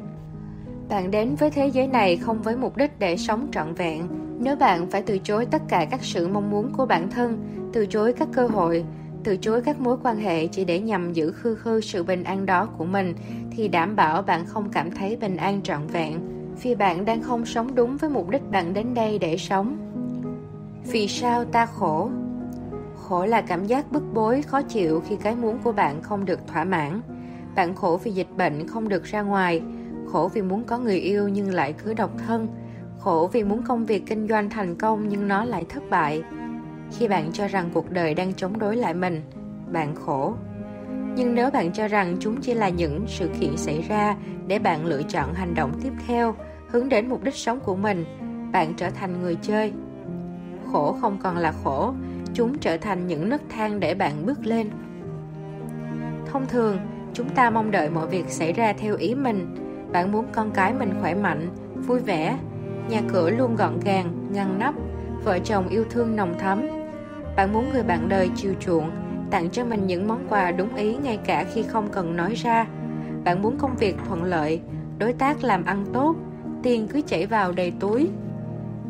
Bạn 0.89 1.11
đến 1.11 1.35
với 1.35 1.51
thế 1.51 1.67
giới 1.67 1.87
này 1.87 2.17
không 2.17 2.41
với 2.41 2.55
mục 2.55 2.77
đích 2.77 2.99
để 2.99 3.17
sống 3.17 3.47
trọn 3.51 3.73
vẹn. 3.73 4.07
Nếu 4.39 4.55
bạn 4.55 4.89
phải 4.89 5.01
từ 5.01 5.19
chối 5.19 5.45
tất 5.45 5.61
cả 5.67 5.85
các 5.91 5.99
sự 6.03 6.27
mong 6.27 6.49
muốn 6.49 6.71
của 6.77 6.85
bản 6.85 7.09
thân, 7.09 7.43
từ 7.73 7.85
chối 7.85 8.13
các 8.13 8.27
cơ 8.33 8.47
hội, 8.47 8.85
từ 9.23 9.37
chối 9.37 9.61
các 9.61 9.79
mối 9.79 9.97
quan 10.03 10.17
hệ 10.17 10.47
chỉ 10.47 10.65
để 10.65 10.79
nhằm 10.79 11.13
giữ 11.13 11.31
khư 11.31 11.55
khư 11.55 11.81
sự 11.81 12.03
bình 12.03 12.23
an 12.23 12.45
đó 12.45 12.65
của 12.77 12.85
mình, 12.85 13.13
thì 13.51 13.67
đảm 13.67 13.95
bảo 13.95 14.21
bạn 14.21 14.45
không 14.45 14.69
cảm 14.71 14.91
thấy 14.91 15.15
bình 15.15 15.37
an 15.37 15.61
trọn 15.61 15.87
vẹn. 15.87 16.19
Vì 16.61 16.75
bạn 16.75 17.05
đang 17.05 17.21
không 17.21 17.45
sống 17.45 17.75
đúng 17.75 17.97
với 17.97 18.09
mục 18.09 18.29
đích 18.29 18.51
bạn 18.51 18.73
đến 18.73 18.93
đây 18.93 19.19
để 19.19 19.37
sống 19.37 19.88
vì 20.91 21.07
sao 21.07 21.45
ta 21.45 21.65
khổ? 21.65 22.09
Khổ 22.95 23.25
là 23.25 23.41
cảm 23.41 23.65
giác 23.65 23.91
bức 23.91 24.03
bối, 24.13 24.41
khó 24.41 24.61
chịu 24.61 25.01
khi 25.07 25.15
cái 25.15 25.35
muốn 25.35 25.57
của 25.63 25.71
bạn 25.71 26.01
không 26.01 26.25
được 26.25 26.47
thỏa 26.47 26.63
mãn. 26.63 27.01
Bạn 27.55 27.75
khổ 27.75 27.99
vì 28.03 28.11
dịch 28.11 28.27
bệnh 28.37 28.67
không 28.67 28.89
được 28.89 29.03
ra 29.03 29.21
ngoài, 29.21 29.61
khổ 30.11 30.29
vì 30.33 30.41
muốn 30.41 30.63
có 30.63 30.77
người 30.77 30.97
yêu 30.97 31.27
nhưng 31.27 31.53
lại 31.53 31.73
cứ 31.73 31.93
độc 31.93 32.11
thân, 32.27 32.47
khổ 32.99 33.29
vì 33.33 33.43
muốn 33.43 33.63
công 33.63 33.85
việc 33.85 34.03
kinh 34.07 34.27
doanh 34.27 34.49
thành 34.49 34.75
công 34.75 35.07
nhưng 35.07 35.27
nó 35.27 35.45
lại 35.45 35.65
thất 35.69 35.83
bại. 35.89 36.23
Khi 36.91 37.07
bạn 37.07 37.31
cho 37.31 37.47
rằng 37.47 37.69
cuộc 37.73 37.91
đời 37.91 38.13
đang 38.13 38.33
chống 38.33 38.59
đối 38.59 38.75
lại 38.75 38.93
mình, 38.93 39.21
bạn 39.71 39.95
khổ. 39.95 40.33
Nhưng 41.15 41.35
nếu 41.35 41.51
bạn 41.51 41.73
cho 41.73 41.87
rằng 41.87 42.17
chúng 42.19 42.41
chỉ 42.41 42.53
là 42.53 42.69
những 42.69 43.05
sự 43.07 43.29
kiện 43.39 43.57
xảy 43.57 43.81
ra 43.81 44.15
để 44.47 44.59
bạn 44.59 44.85
lựa 44.85 45.01
chọn 45.03 45.33
hành 45.33 45.55
động 45.55 45.71
tiếp 45.83 45.91
theo, 46.07 46.35
hướng 46.67 46.89
đến 46.89 47.09
mục 47.09 47.23
đích 47.23 47.35
sống 47.35 47.59
của 47.59 47.75
mình, 47.75 48.05
bạn 48.51 48.73
trở 48.77 48.89
thành 48.89 49.21
người 49.21 49.37
chơi 49.41 49.73
khổ 50.71 50.97
không 51.01 51.17
còn 51.23 51.37
là 51.37 51.53
khổ. 51.63 51.93
Chúng 52.33 52.57
trở 52.57 52.77
thành 52.77 53.07
những 53.07 53.29
nấc 53.29 53.41
thang 53.49 53.79
để 53.79 53.95
bạn 53.95 54.25
bước 54.25 54.45
lên. 54.45 54.69
Thông 56.25 56.45
thường, 56.47 56.77
chúng 57.13 57.29
ta 57.29 57.49
mong 57.49 57.71
đợi 57.71 57.89
mọi 57.89 58.07
việc 58.07 58.29
xảy 58.29 58.53
ra 58.53 58.73
theo 58.73 58.95
ý 58.95 59.15
mình. 59.15 59.55
Bạn 59.91 60.11
muốn 60.11 60.25
con 60.31 60.51
cái 60.51 60.73
mình 60.73 60.93
khỏe 61.01 61.15
mạnh, 61.15 61.49
vui 61.87 61.99
vẻ. 61.99 62.39
Nhà 62.89 63.01
cửa 63.13 63.29
luôn 63.29 63.55
gọn 63.55 63.79
gàng, 63.85 64.27
ngăn 64.31 64.59
nắp. 64.59 64.75
Vợ 65.23 65.39
chồng 65.39 65.67
yêu 65.67 65.85
thương 65.89 66.15
nồng 66.15 66.39
thắm. 66.39 66.67
Bạn 67.35 67.53
muốn 67.53 67.69
người 67.73 67.83
bạn 67.83 68.09
đời 68.09 68.29
chiều 68.35 68.53
chuộng, 68.59 68.91
tặng 69.31 69.49
cho 69.49 69.65
mình 69.65 69.87
những 69.87 70.07
món 70.07 70.27
quà 70.29 70.51
đúng 70.51 70.75
ý 70.75 70.95
ngay 70.95 71.17
cả 71.17 71.45
khi 71.53 71.63
không 71.63 71.87
cần 71.91 72.15
nói 72.15 72.33
ra. 72.33 72.67
Bạn 73.23 73.41
muốn 73.41 73.57
công 73.57 73.75
việc 73.75 73.95
thuận 74.07 74.23
lợi, 74.23 74.61
đối 74.97 75.13
tác 75.13 75.43
làm 75.43 75.65
ăn 75.65 75.85
tốt, 75.93 76.15
tiền 76.63 76.87
cứ 76.87 77.01
chảy 77.01 77.25
vào 77.25 77.51
đầy 77.51 77.73
túi 77.79 78.09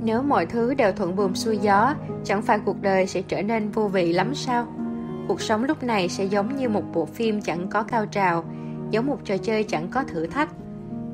nếu 0.03 0.21
mọi 0.21 0.45
thứ 0.45 0.73
đều 0.73 0.91
thuận 0.91 1.15
buồm 1.15 1.33
xuôi 1.33 1.57
gió, 1.57 1.95
chẳng 2.23 2.41
phải 2.41 2.59
cuộc 2.65 2.81
đời 2.81 3.07
sẽ 3.07 3.21
trở 3.21 3.41
nên 3.41 3.69
vô 3.69 3.87
vị 3.87 4.13
lắm 4.13 4.35
sao? 4.35 4.67
Cuộc 5.27 5.41
sống 5.41 5.63
lúc 5.63 5.83
này 5.83 6.09
sẽ 6.09 6.23
giống 6.25 6.57
như 6.57 6.69
một 6.69 6.83
bộ 6.93 7.05
phim 7.05 7.41
chẳng 7.41 7.67
có 7.67 7.83
cao 7.83 8.05
trào, 8.05 8.45
giống 8.91 9.07
một 9.07 9.19
trò 9.25 9.37
chơi 9.37 9.63
chẳng 9.63 9.87
có 9.91 10.03
thử 10.03 10.27
thách. 10.27 10.49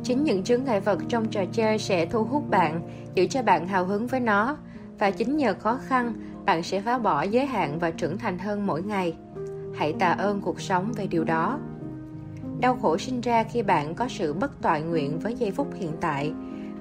Chính 0.03 0.23
những 0.23 0.43
chướng 0.43 0.63
ngại 0.63 0.81
vật 0.81 0.99
trong 1.09 1.27
trò 1.27 1.45
chơi 1.51 1.77
sẽ 1.77 2.05
thu 2.05 2.23
hút 2.23 2.49
bạn, 2.49 2.81
giữ 3.15 3.27
cho 3.27 3.43
bạn 3.43 3.67
hào 3.67 3.85
hứng 3.85 4.07
với 4.07 4.19
nó. 4.19 4.57
Và 4.99 5.11
chính 5.11 5.37
nhờ 5.37 5.55
khó 5.59 5.79
khăn, 5.87 6.13
bạn 6.45 6.63
sẽ 6.63 6.81
phá 6.81 6.97
bỏ 6.97 7.21
giới 7.21 7.45
hạn 7.45 7.79
và 7.79 7.91
trưởng 7.91 8.17
thành 8.17 8.39
hơn 8.39 8.67
mỗi 8.67 8.83
ngày. 8.83 9.15
Hãy 9.75 9.93
tạ 9.99 10.07
ơn 10.07 10.41
cuộc 10.41 10.61
sống 10.61 10.91
về 10.95 11.07
điều 11.07 11.23
đó. 11.23 11.59
Đau 12.59 12.75
khổ 12.81 12.97
sinh 12.97 13.21
ra 13.21 13.43
khi 13.43 13.63
bạn 13.63 13.95
có 13.95 14.07
sự 14.09 14.33
bất 14.33 14.61
toại 14.61 14.81
nguyện 14.81 15.19
với 15.19 15.33
giây 15.33 15.51
phút 15.51 15.67
hiện 15.75 15.91
tại 16.01 16.33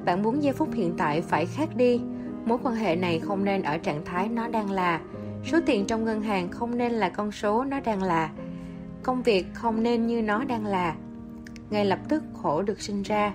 bạn 0.04 0.22
muốn 0.22 0.42
giây 0.42 0.52
phút 0.52 0.68
hiện 0.74 0.94
tại 0.98 1.20
phải 1.20 1.46
khác 1.46 1.68
đi. 1.76 2.00
Mối 2.44 2.58
quan 2.62 2.74
hệ 2.74 2.96
này 2.96 3.20
không 3.20 3.44
nên 3.44 3.62
ở 3.62 3.78
trạng 3.78 4.04
thái 4.04 4.28
nó 4.28 4.48
đang 4.48 4.70
là. 4.70 5.00
Số 5.44 5.58
tiền 5.66 5.84
trong 5.86 6.04
ngân 6.04 6.22
hàng 6.22 6.48
không 6.48 6.78
nên 6.78 6.92
là 6.92 7.08
con 7.08 7.32
số 7.32 7.64
nó 7.64 7.80
đang 7.80 8.02
là. 8.02 8.30
Công 9.02 9.22
việc 9.22 9.46
không 9.54 9.82
nên 9.82 10.06
như 10.06 10.22
nó 10.22 10.44
đang 10.44 10.66
là. 10.66 10.96
Ngay 11.70 11.84
lập 11.84 11.98
tức 12.08 12.22
khổ 12.42 12.62
được 12.62 12.80
sinh 12.80 13.02
ra. 13.02 13.34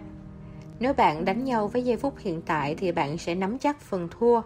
Nếu 0.80 0.94
bạn 0.94 1.26
đánh 1.26 1.44
nhau 1.44 1.68
với 1.68 1.84
giây 1.84 1.98
phút 1.98 2.14
hiện 2.20 2.42
tại 2.42 2.76
thì 2.76 2.92
bạn 2.92 3.18
sẽ 3.18 3.36
nắm 3.36 3.58
chắc 3.58 3.82
phần 3.82 4.08
thua. 4.12 4.42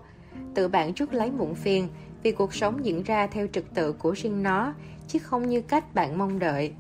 Tự 0.54 0.68
bạn 0.68 0.94
chút 0.94 1.12
lấy 1.12 1.32
muộn 1.32 1.56
phiền 1.56 1.88
vì 2.24 2.32
cuộc 2.32 2.54
sống 2.54 2.86
diễn 2.86 3.04
ra 3.04 3.28
theo 3.28 3.48
trật 3.48 3.64
tự 3.74 3.94
của 3.94 4.12
riêng 4.12 4.44
nó, 4.44 4.74
chứ 5.08 5.20
không 5.20 5.48
như 5.48 5.62
cách 5.62 5.94
bạn 5.96 6.18
mong 6.18 6.40
đợi. 6.40 6.74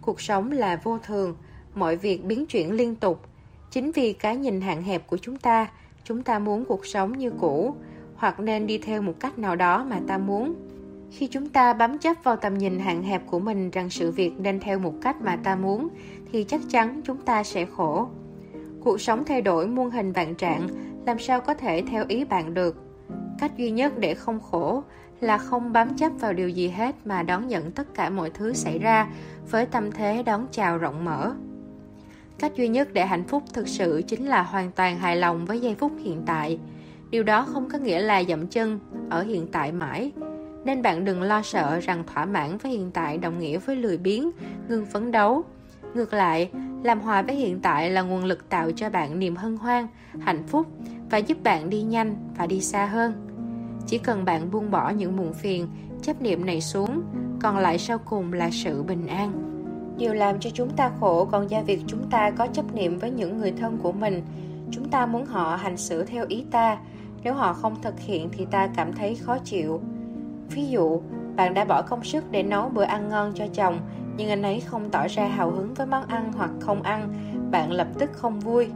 Cuộc 0.00 0.20
sống 0.20 0.52
là 0.52 0.80
vô 0.84 0.98
thường. 0.98 1.36
Mọi 1.74 1.96
việc 1.96 2.24
biến 2.24 2.46
chuyển 2.46 2.72
liên 2.72 2.96
tục 2.96 3.22
chính 3.70 3.92
vì 3.92 4.12
cái 4.12 4.36
nhìn 4.36 4.60
hạn 4.60 4.82
hẹp 4.82 5.06
của 5.06 5.16
chúng 5.16 5.36
ta 5.36 5.68
chúng 6.04 6.22
ta 6.22 6.38
muốn 6.38 6.64
cuộc 6.64 6.86
sống 6.86 7.18
như 7.18 7.30
cũ, 7.30 7.74
hoặc 8.16 8.40
nên 8.40 8.66
đi 8.66 8.78
theo 8.78 9.02
một 9.02 9.14
cách 9.20 9.38
nào 9.38 9.56
đó 9.56 9.84
mà 9.84 10.00
ta 10.06 10.18
muốn. 10.18 10.54
Khi 11.10 11.26
chúng 11.26 11.48
ta 11.48 11.72
bám 11.72 11.98
chấp 11.98 12.16
vào 12.22 12.36
tầm 12.36 12.58
nhìn 12.58 12.78
hạn 12.78 13.02
hẹp 13.02 13.22
của 13.26 13.38
mình 13.38 13.70
rằng 13.70 13.90
sự 13.90 14.10
việc 14.10 14.32
nên 14.38 14.60
theo 14.60 14.78
một 14.78 14.94
cách 15.02 15.16
mà 15.20 15.36
ta 15.36 15.56
muốn, 15.56 15.88
thì 16.32 16.44
chắc 16.44 16.60
chắn 16.70 17.00
chúng 17.04 17.16
ta 17.16 17.42
sẽ 17.42 17.64
khổ. 17.64 18.08
Cuộc 18.80 19.00
sống 19.00 19.24
thay 19.24 19.42
đổi 19.42 19.66
muôn 19.66 19.90
hình 19.90 20.12
vạn 20.12 20.34
trạng, 20.34 20.68
làm 21.06 21.18
sao 21.18 21.40
có 21.40 21.54
thể 21.54 21.82
theo 21.90 22.04
ý 22.08 22.24
bạn 22.24 22.54
được? 22.54 22.82
Cách 23.38 23.56
duy 23.56 23.70
nhất 23.70 23.98
để 23.98 24.14
không 24.14 24.40
khổ 24.40 24.82
là 25.20 25.38
không 25.38 25.72
bám 25.72 25.96
chấp 25.96 26.12
vào 26.20 26.32
điều 26.32 26.48
gì 26.48 26.68
hết 26.68 26.96
mà 27.04 27.22
đón 27.22 27.48
nhận 27.48 27.70
tất 27.72 27.94
cả 27.94 28.10
mọi 28.10 28.30
thứ 28.30 28.52
xảy 28.52 28.78
ra 28.78 29.08
với 29.50 29.66
tâm 29.66 29.92
thế 29.92 30.22
đón 30.22 30.46
chào 30.50 30.78
rộng 30.78 31.04
mở 31.04 31.32
cách 32.38 32.52
duy 32.56 32.68
nhất 32.68 32.88
để 32.92 33.06
hạnh 33.06 33.24
phúc 33.24 33.42
thực 33.52 33.68
sự 33.68 34.02
chính 34.08 34.26
là 34.26 34.42
hoàn 34.42 34.72
toàn 34.72 34.98
hài 34.98 35.16
lòng 35.16 35.44
với 35.46 35.60
giây 35.60 35.74
phút 35.74 35.92
hiện 36.04 36.22
tại. 36.26 36.58
Điều 37.10 37.22
đó 37.22 37.46
không 37.52 37.68
có 37.68 37.78
nghĩa 37.78 38.00
là 38.00 38.24
dậm 38.24 38.46
chân 38.46 38.78
ở 39.10 39.22
hiện 39.22 39.46
tại 39.52 39.72
mãi. 39.72 40.12
Nên 40.64 40.82
bạn 40.82 41.04
đừng 41.04 41.22
lo 41.22 41.42
sợ 41.42 41.80
rằng 41.80 42.04
thỏa 42.06 42.24
mãn 42.24 42.58
với 42.58 42.72
hiện 42.72 42.90
tại 42.90 43.18
đồng 43.18 43.38
nghĩa 43.38 43.58
với 43.58 43.76
lười 43.76 43.98
biếng, 43.98 44.30
ngừng 44.68 44.86
phấn 44.86 45.12
đấu. 45.12 45.44
Ngược 45.94 46.12
lại, 46.12 46.50
làm 46.84 47.00
hòa 47.00 47.22
với 47.22 47.34
hiện 47.34 47.60
tại 47.60 47.90
là 47.90 48.02
nguồn 48.02 48.24
lực 48.24 48.48
tạo 48.48 48.70
cho 48.76 48.90
bạn 48.90 49.18
niềm 49.18 49.36
hân 49.36 49.56
hoan, 49.56 49.86
hạnh 50.20 50.42
phúc 50.46 50.66
và 51.10 51.18
giúp 51.18 51.42
bạn 51.42 51.70
đi 51.70 51.82
nhanh 51.82 52.16
và 52.38 52.46
đi 52.46 52.60
xa 52.60 52.86
hơn. 52.86 53.12
Chỉ 53.86 53.98
cần 53.98 54.24
bạn 54.24 54.50
buông 54.50 54.70
bỏ 54.70 54.90
những 54.90 55.16
muộn 55.16 55.34
phiền, 55.34 55.68
chấp 56.02 56.22
niệm 56.22 56.46
này 56.46 56.60
xuống, 56.60 57.02
còn 57.42 57.58
lại 57.58 57.78
sau 57.78 57.98
cùng 57.98 58.32
là 58.32 58.50
sự 58.52 58.82
bình 58.82 59.06
an 59.06 59.55
điều 59.98 60.14
làm 60.14 60.40
cho 60.40 60.50
chúng 60.54 60.70
ta 60.70 60.90
khổ 61.00 61.24
còn 61.24 61.50
do 61.50 61.62
việc 61.62 61.80
chúng 61.86 62.10
ta 62.10 62.30
có 62.30 62.46
chấp 62.46 62.74
niệm 62.74 62.98
với 62.98 63.10
những 63.10 63.38
người 63.38 63.52
thân 63.52 63.78
của 63.82 63.92
mình. 63.92 64.22
Chúng 64.70 64.88
ta 64.88 65.06
muốn 65.06 65.26
họ 65.26 65.56
hành 65.56 65.76
xử 65.76 66.04
theo 66.04 66.24
ý 66.28 66.44
ta. 66.50 66.78
Nếu 67.22 67.34
họ 67.34 67.52
không 67.52 67.82
thực 67.82 68.00
hiện 68.00 68.28
thì 68.32 68.44
ta 68.50 68.68
cảm 68.76 68.92
thấy 68.92 69.14
khó 69.14 69.38
chịu. 69.38 69.80
Ví 70.50 70.66
dụ, 70.66 71.00
bạn 71.36 71.54
đã 71.54 71.64
bỏ 71.64 71.82
công 71.82 72.04
sức 72.04 72.24
để 72.30 72.42
nấu 72.42 72.68
bữa 72.68 72.82
ăn 72.82 73.08
ngon 73.08 73.32
cho 73.34 73.46
chồng, 73.54 73.78
nhưng 74.16 74.28
anh 74.28 74.42
ấy 74.42 74.60
không 74.60 74.90
tỏ 74.90 75.06
ra 75.08 75.26
hào 75.26 75.50
hứng 75.50 75.74
với 75.74 75.86
món 75.86 76.06
ăn 76.06 76.32
hoặc 76.36 76.50
không 76.60 76.82
ăn. 76.82 77.14
Bạn 77.50 77.72
lập 77.72 77.88
tức 77.98 78.10
không 78.12 78.40
vui. 78.40 78.68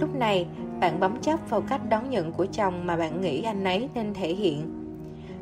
Lúc 0.00 0.14
này, 0.14 0.46
bạn 0.80 1.00
bấm 1.00 1.20
chấp 1.20 1.50
vào 1.50 1.60
cách 1.60 1.80
đón 1.88 2.10
nhận 2.10 2.32
của 2.32 2.46
chồng 2.46 2.86
mà 2.86 2.96
bạn 2.96 3.20
nghĩ 3.20 3.42
anh 3.42 3.64
ấy 3.64 3.88
nên 3.94 4.14
thể 4.14 4.34
hiện. 4.34 4.84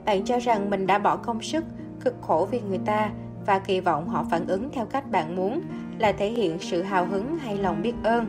Bạn 0.05 0.25
cho 0.25 0.39
rằng 0.39 0.71
mình 0.71 0.87
đã 0.87 0.99
bỏ 0.99 1.17
công 1.17 1.43
sức, 1.43 1.65
cực 2.05 2.15
khổ 2.21 2.49
vì 2.51 2.61
người 2.61 2.81
ta 2.87 3.11
và 3.47 3.59
kỳ 3.59 3.81
vọng 3.81 4.09
họ 4.09 4.27
phản 4.31 4.47
ứng 4.47 4.69
theo 4.73 4.87
cách 4.87 5.11
bạn 5.11 5.37
muốn 5.37 5.61
là 5.99 6.13
thể 6.13 6.29
hiện 6.29 6.59
sự 6.59 6.83
hào 6.83 7.07
hứng 7.07 7.37
hay 7.37 7.59
lòng 7.59 7.83
biết 7.83 7.95
ơn. 8.03 8.27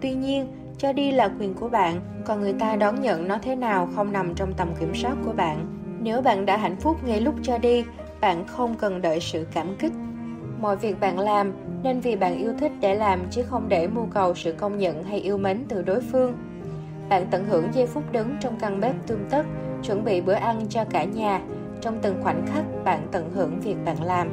Tuy 0.00 0.14
nhiên, 0.14 0.46
cho 0.78 0.92
đi 0.92 1.12
là 1.12 1.30
quyền 1.38 1.54
của 1.54 1.68
bạn, 1.68 2.00
còn 2.26 2.40
người 2.40 2.52
ta 2.52 2.76
đón 2.76 3.00
nhận 3.00 3.28
nó 3.28 3.38
thế 3.42 3.56
nào 3.56 3.88
không 3.94 4.12
nằm 4.12 4.34
trong 4.34 4.52
tầm 4.52 4.68
kiểm 4.80 4.94
soát 4.94 5.16
của 5.24 5.32
bạn. 5.32 5.66
Nếu 6.00 6.22
bạn 6.22 6.46
đã 6.46 6.56
hạnh 6.56 6.76
phúc 6.76 6.96
ngay 7.04 7.20
lúc 7.20 7.34
cho 7.42 7.58
đi, 7.58 7.84
bạn 8.20 8.46
không 8.46 8.74
cần 8.74 9.02
đợi 9.02 9.20
sự 9.20 9.46
cảm 9.54 9.76
kích. 9.78 9.92
Mọi 10.60 10.76
việc 10.76 11.00
bạn 11.00 11.18
làm 11.18 11.52
nên 11.82 12.00
vì 12.00 12.16
bạn 12.16 12.38
yêu 12.38 12.52
thích 12.58 12.72
để 12.80 12.94
làm 12.94 13.20
chứ 13.30 13.42
không 13.42 13.68
để 13.68 13.86
mưu 13.86 14.06
cầu 14.14 14.34
sự 14.34 14.52
công 14.52 14.78
nhận 14.78 15.02
hay 15.02 15.20
yêu 15.20 15.38
mến 15.38 15.64
từ 15.68 15.82
đối 15.82 16.00
phương. 16.00 16.34
Bạn 17.08 17.26
tận 17.30 17.44
hưởng 17.44 17.68
giây 17.72 17.86
phút 17.86 18.12
đứng 18.12 18.36
trong 18.40 18.56
căn 18.60 18.80
bếp 18.80 19.06
tươm 19.06 19.18
tất, 19.30 19.46
chuẩn 19.82 20.04
bị 20.04 20.20
bữa 20.20 20.32
ăn 20.32 20.66
cho 20.68 20.84
cả 20.84 21.04
nhà 21.04 21.40
trong 21.82 21.98
từng 22.02 22.22
khoảnh 22.22 22.46
khắc 22.46 22.64
bạn 22.84 23.08
tận 23.10 23.30
hưởng 23.34 23.60
việc 23.60 23.76
bạn 23.84 24.02
làm. 24.02 24.28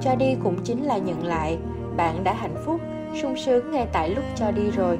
Cho 0.00 0.14
đi 0.14 0.36
cũng 0.44 0.56
chính 0.64 0.82
là 0.82 0.98
nhận 0.98 1.26
lại, 1.26 1.58
bạn 1.96 2.24
đã 2.24 2.34
hạnh 2.34 2.56
phúc, 2.64 2.80
sung 3.22 3.36
sướng 3.36 3.70
ngay 3.70 3.86
tại 3.92 4.14
lúc 4.14 4.24
cho 4.36 4.50
đi 4.50 4.70
rồi. 4.70 4.98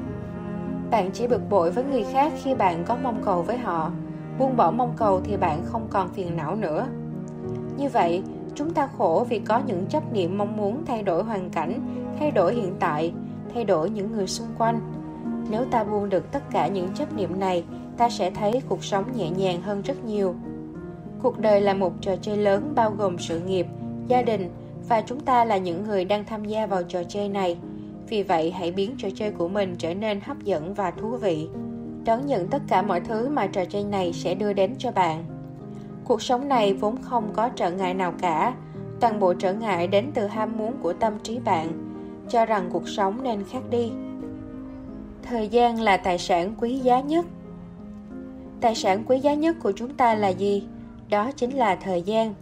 Bạn 0.91 1.09
chỉ 1.13 1.27
bực 1.27 1.49
bội 1.49 1.71
với 1.71 1.83
người 1.83 2.03
khác 2.13 2.33
khi 2.43 2.55
bạn 2.55 2.83
có 2.87 2.97
mong 3.03 3.21
cầu 3.25 3.41
với 3.41 3.57
họ, 3.57 3.91
buông 4.39 4.57
bỏ 4.57 4.71
mong 4.71 4.93
cầu 4.97 5.21
thì 5.23 5.37
bạn 5.37 5.61
không 5.65 5.87
còn 5.89 6.09
phiền 6.09 6.37
não 6.37 6.55
nữa. 6.55 6.87
Như 7.77 7.89
vậy, 7.89 8.23
chúng 8.55 8.73
ta 8.73 8.89
khổ 8.97 9.25
vì 9.29 9.39
có 9.39 9.61
những 9.67 9.85
chấp 9.85 10.13
niệm 10.13 10.37
mong 10.37 10.57
muốn 10.57 10.85
thay 10.85 11.03
đổi 11.03 11.23
hoàn 11.23 11.49
cảnh, 11.49 11.79
thay 12.19 12.31
đổi 12.31 12.53
hiện 12.53 12.75
tại, 12.79 13.13
thay 13.53 13.63
đổi 13.63 13.89
những 13.89 14.11
người 14.11 14.27
xung 14.27 14.47
quanh. 14.57 14.79
Nếu 15.49 15.65
ta 15.71 15.83
buông 15.83 16.09
được 16.09 16.31
tất 16.31 16.43
cả 16.51 16.67
những 16.67 16.87
chấp 16.93 17.13
niệm 17.13 17.39
này, 17.39 17.63
ta 17.97 18.09
sẽ 18.09 18.31
thấy 18.31 18.61
cuộc 18.69 18.83
sống 18.83 19.05
nhẹ 19.15 19.29
nhàng 19.29 19.61
hơn 19.61 19.81
rất 19.81 20.05
nhiều 20.05 20.35
cuộc 21.21 21.39
đời 21.39 21.61
là 21.61 21.73
một 21.73 21.93
trò 22.01 22.15
chơi 22.21 22.37
lớn 22.37 22.71
bao 22.75 22.91
gồm 22.91 23.17
sự 23.17 23.39
nghiệp, 23.39 23.65
gia 24.07 24.21
đình 24.21 24.49
và 24.89 25.01
chúng 25.01 25.19
ta 25.19 25.45
là 25.45 25.57
những 25.57 25.83
người 25.83 26.05
đang 26.05 26.25
tham 26.25 26.45
gia 26.45 26.65
vào 26.65 26.83
trò 26.83 27.03
chơi 27.03 27.29
này. 27.29 27.57
Vì 28.07 28.23
vậy, 28.23 28.51
hãy 28.51 28.71
biến 28.71 28.95
trò 28.97 29.09
chơi 29.15 29.31
của 29.31 29.47
mình 29.47 29.75
trở 29.77 29.93
nên 29.93 30.21
hấp 30.21 30.43
dẫn 30.43 30.73
và 30.73 30.91
thú 30.91 31.09
vị. 31.09 31.47
Đón 32.05 32.25
nhận 32.25 32.47
tất 32.47 32.61
cả 32.67 32.81
mọi 32.81 32.99
thứ 32.99 33.29
mà 33.29 33.47
trò 33.47 33.65
chơi 33.65 33.83
này 33.83 34.13
sẽ 34.13 34.35
đưa 34.35 34.53
đến 34.53 34.75
cho 34.77 34.91
bạn. 34.91 35.23
Cuộc 36.05 36.21
sống 36.21 36.47
này 36.47 36.73
vốn 36.73 37.01
không 37.01 37.29
có 37.33 37.49
trở 37.49 37.71
ngại 37.71 37.93
nào 37.93 38.13
cả. 38.21 38.53
Toàn 38.99 39.19
bộ 39.19 39.33
trở 39.33 39.53
ngại 39.53 39.87
đến 39.87 40.11
từ 40.13 40.27
ham 40.27 40.57
muốn 40.57 40.73
của 40.81 40.93
tâm 40.93 41.13
trí 41.23 41.39
bạn. 41.39 41.67
Cho 42.29 42.45
rằng 42.45 42.69
cuộc 42.71 42.89
sống 42.89 43.23
nên 43.23 43.43
khác 43.43 43.61
đi. 43.69 43.91
Thời 45.23 45.47
gian 45.47 45.81
là 45.81 45.97
tài 45.97 46.17
sản 46.17 46.53
quý 46.59 46.77
giá 46.77 47.01
nhất. 47.01 47.25
Tài 48.61 48.75
sản 48.75 49.03
quý 49.07 49.19
giá 49.19 49.33
nhất 49.33 49.55
của 49.63 49.71
chúng 49.71 49.93
ta 49.93 50.15
là 50.15 50.27
gì? 50.27 50.67
Đó 51.09 51.31
chính 51.35 51.51
là 51.51 51.75
thời 51.75 52.01
gian 52.01 52.33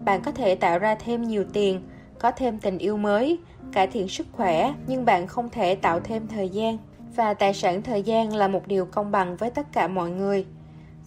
bạn 0.00 0.20
có 0.22 0.30
thể 0.30 0.54
tạo 0.54 0.78
ra 0.78 0.94
thêm 0.94 1.22
nhiều 1.22 1.44
tiền, 1.52 1.80
có 2.18 2.30
thêm 2.30 2.58
tình 2.58 2.78
yêu 2.78 2.96
mới, 2.96 3.38
cải 3.72 3.86
thiện 3.86 4.08
sức 4.08 4.26
khỏe, 4.32 4.74
nhưng 4.86 5.04
bạn 5.04 5.26
không 5.26 5.48
thể 5.50 5.74
tạo 5.74 6.00
thêm 6.00 6.28
thời 6.28 6.48
gian 6.48 6.78
và 7.16 7.34
tài 7.34 7.54
sản 7.54 7.82
thời 7.82 8.02
gian 8.02 8.36
là 8.36 8.48
một 8.48 8.66
điều 8.66 8.86
công 8.86 9.10
bằng 9.10 9.36
với 9.36 9.50
tất 9.50 9.72
cả 9.72 9.88
mọi 9.88 10.10
người 10.10 10.46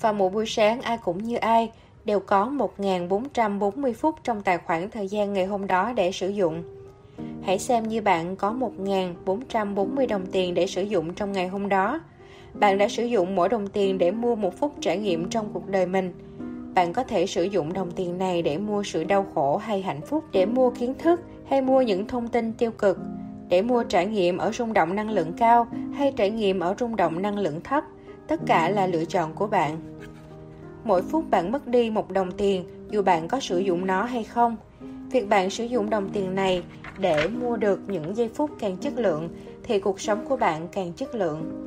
và 0.02 0.12
mỗi 0.12 0.30
buổi 0.30 0.46
sáng, 0.46 0.82
ai 0.82 0.98
cũng 0.98 1.24
như 1.24 1.36
ai 1.36 1.72
đều 2.06 2.20
có 2.20 2.52
1.440 2.78 3.94
phút 3.94 4.16
trong 4.24 4.42
tài 4.42 4.58
khoản 4.58 4.90
thời 4.90 5.08
gian 5.08 5.34
ngày 5.34 5.46
hôm 5.46 5.68
đó 5.68 5.94
để 5.96 6.12
sử 6.12 6.30
dụng. 6.30 6.64
Hãy 7.44 7.60
xem 7.60 7.88
như 7.88 8.02
bạn 8.02 8.36
có 8.36 8.56
1.440 8.86 10.08
đồng 10.08 10.26
tiền 10.32 10.54
để 10.54 10.68
sử 10.68 10.84
dụng 10.84 11.14
trong 11.14 11.32
ngày 11.32 11.48
hôm 11.48 11.70
đó. 11.70 12.00
Bạn 12.54 12.78
đã 12.78 12.88
sử 12.88 13.06
dụng 13.06 13.36
mỗi 13.36 13.50
đồng 13.50 13.68
tiền 13.68 13.98
để 13.98 14.12
mua 14.12 14.36
một 14.36 14.60
phút 14.60 14.74
trải 14.82 14.98
nghiệm 14.98 15.30
trong 15.30 15.50
cuộc 15.54 15.68
đời 15.68 15.86
mình. 15.86 16.14
Bạn 16.78 16.94
có 16.94 17.04
thể 17.04 17.26
sử 17.26 17.44
dụng 17.44 17.74
đồng 17.74 17.92
tiền 17.92 18.18
này 18.18 18.42
để 18.42 18.58
mua 18.58 18.84
sự 18.84 19.04
đau 19.04 19.26
khổ 19.36 19.58
hay 19.58 19.82
hạnh 19.82 20.02
phúc, 20.02 20.24
để 20.32 20.46
mua 20.46 20.70
kiến 20.70 20.94
thức 20.94 21.22
hay 21.50 21.62
mua 21.62 21.82
những 21.82 22.08
thông 22.08 22.28
tin 22.28 22.54
tiêu 22.54 22.72
cực, 22.72 22.98
để 23.50 23.62
mua 23.62 23.84
trải 23.84 24.06
nghiệm 24.06 24.38
ở 24.38 24.52
rung 24.52 24.74
động 24.74 24.96
năng 24.96 25.10
lượng 25.10 25.34
cao 25.38 25.68
hay 25.94 26.14
trải 26.18 26.30
nghiệm 26.30 26.60
ở 26.60 26.76
rung 26.80 26.96
động 26.96 27.22
năng 27.22 27.38
lượng 27.38 27.62
thấp. 27.62 27.84
Tất 28.28 28.40
cả 28.46 28.70
là 28.70 28.88
lựa 28.88 29.06
chọn 29.06 29.34
của 29.34 29.48
bạn 29.48 29.78
mỗi 30.84 31.02
phút 31.02 31.30
bạn 31.30 31.52
mất 31.52 31.68
đi 31.68 31.90
một 31.90 32.12
đồng 32.12 32.32
tiền 32.32 32.66
dù 32.90 33.02
bạn 33.02 33.28
có 33.28 33.40
sử 33.40 33.60
dụng 33.60 33.86
nó 33.86 34.04
hay 34.04 34.24
không 34.24 34.56
việc 35.12 35.30
bạn 35.30 35.50
sử 35.50 35.66
dụng 35.66 35.90
đồng 35.90 36.10
tiền 36.14 36.36
này 36.36 36.64
để 37.00 37.28
mua 37.28 37.58
được 37.58 37.80
những 37.88 38.16
giây 38.16 38.30
phút 38.30 38.52
càng 38.60 38.78
chất 38.78 38.94
lượng 38.98 39.30
thì 39.64 39.80
cuộc 39.80 40.02
sống 40.02 40.26
của 40.26 40.38
bạn 40.38 40.68
càng 40.72 40.94
chất 40.94 41.16
lượng 41.16 41.64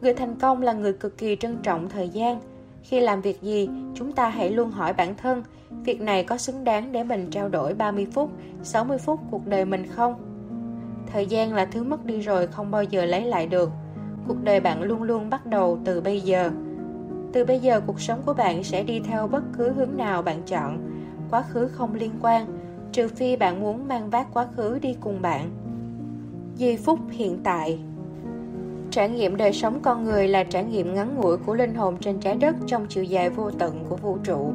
người 0.00 0.14
thành 0.14 0.34
công 0.40 0.62
là 0.62 0.72
người 0.72 0.92
cực 0.92 1.18
kỳ 1.18 1.36
trân 1.36 1.58
trọng 1.62 1.88
thời 1.88 2.08
gian 2.08 2.40
khi 2.82 3.00
làm 3.00 3.20
việc 3.20 3.42
gì, 3.42 3.68
chúng 3.94 4.12
ta 4.12 4.28
hãy 4.28 4.50
luôn 4.50 4.70
hỏi 4.70 4.92
bản 4.92 5.14
thân, 5.16 5.42
việc 5.84 6.00
này 6.00 6.24
có 6.24 6.36
xứng 6.36 6.64
đáng 6.64 6.92
để 6.92 7.04
mình 7.04 7.30
trao 7.30 7.48
đổi 7.48 7.74
30 7.74 8.06
phút 8.12 8.30
60 8.62 8.98
phút 8.98 9.20
cuộc 9.30 9.46
đời 9.46 9.64
mình 9.64 9.86
không? 9.86 10.14
Thời 11.12 11.26
gian 11.26 11.54
là 11.54 11.64
thứ 11.64 11.82
mất 11.82 12.04
đi 12.04 12.20
rồi, 12.20 12.46
không 12.46 12.70
bao 12.70 12.82
giờ 12.84 13.04
lấy 13.04 13.24
lại 13.24 13.46
được. 13.46 13.70
Cuộc 14.28 14.44
đời 14.44 14.60
bạn 14.60 14.82
luôn 14.82 15.02
luôn 15.02 15.30
bắt 15.30 15.46
đầu 15.46 15.78
từ 15.84 16.00
bây 16.00 16.20
giờ. 16.20 16.50
Từ 17.32 17.44
bây 17.44 17.58
giờ, 17.58 17.80
cuộc 17.86 18.00
sống 18.00 18.22
của 18.26 18.34
bạn 18.34 18.64
sẽ 18.64 18.82
đi 18.82 19.00
theo 19.00 19.28
bất 19.28 19.42
cứ 19.58 19.72
hướng 19.72 19.96
nào 19.96 20.22
bạn 20.22 20.42
chọn. 20.46 20.90
Quá 21.30 21.42
khứ 21.42 21.68
không 21.68 21.94
liên 21.94 22.12
quan, 22.22 22.46
trừ 22.92 23.08
phi 23.08 23.36
bạn 23.36 23.60
muốn 23.60 23.88
mang 23.88 24.10
vác 24.10 24.26
quá 24.34 24.46
khứ 24.56 24.78
đi 24.78 24.96
cùng 25.00 25.22
bạn. 25.22 25.50
Giây 26.56 26.76
phút 26.76 26.98
hiện 27.10 27.40
tại 27.44 27.78
trải 28.92 29.08
nghiệm 29.08 29.36
đời 29.36 29.52
sống 29.52 29.80
con 29.82 30.04
người 30.04 30.28
là 30.28 30.44
trải 30.44 30.64
nghiệm 30.64 30.94
ngắn 30.94 31.16
ngủi 31.16 31.36
của 31.36 31.54
linh 31.54 31.74
hồn 31.74 31.96
trên 32.00 32.20
trái 32.20 32.36
đất 32.36 32.56
trong 32.66 32.86
chiều 32.88 33.04
dài 33.04 33.30
vô 33.30 33.50
tận 33.50 33.84
của 33.88 33.96
vũ 33.96 34.18
trụ. 34.24 34.52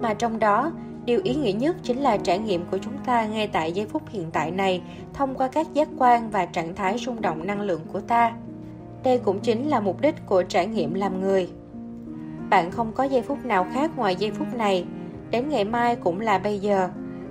Mà 0.00 0.14
trong 0.14 0.38
đó, 0.38 0.72
điều 1.04 1.20
ý 1.24 1.34
nghĩa 1.34 1.52
nhất 1.52 1.76
chính 1.82 1.98
là 1.98 2.16
trải 2.16 2.38
nghiệm 2.38 2.64
của 2.70 2.78
chúng 2.78 2.98
ta 3.06 3.26
ngay 3.26 3.48
tại 3.48 3.72
giây 3.72 3.86
phút 3.86 4.02
hiện 4.08 4.30
tại 4.32 4.50
này, 4.50 4.82
thông 5.14 5.34
qua 5.34 5.48
các 5.48 5.74
giác 5.74 5.88
quan 5.98 6.30
và 6.30 6.46
trạng 6.46 6.74
thái 6.74 6.98
rung 6.98 7.20
động 7.20 7.46
năng 7.46 7.60
lượng 7.60 7.80
của 7.92 8.00
ta. 8.00 8.32
Đây 9.02 9.18
cũng 9.18 9.40
chính 9.40 9.68
là 9.68 9.80
mục 9.80 10.00
đích 10.00 10.26
của 10.26 10.42
trải 10.42 10.66
nghiệm 10.66 10.94
làm 10.94 11.20
người. 11.20 11.48
Bạn 12.50 12.70
không 12.70 12.92
có 12.92 13.04
giây 13.04 13.22
phút 13.22 13.44
nào 13.44 13.66
khác 13.72 13.90
ngoài 13.96 14.16
giây 14.16 14.30
phút 14.30 14.48
này. 14.54 14.84
Đến 15.30 15.48
ngày 15.48 15.64
mai 15.64 15.96
cũng 15.96 16.20
là 16.20 16.38
bây 16.38 16.58
giờ. 16.58 16.88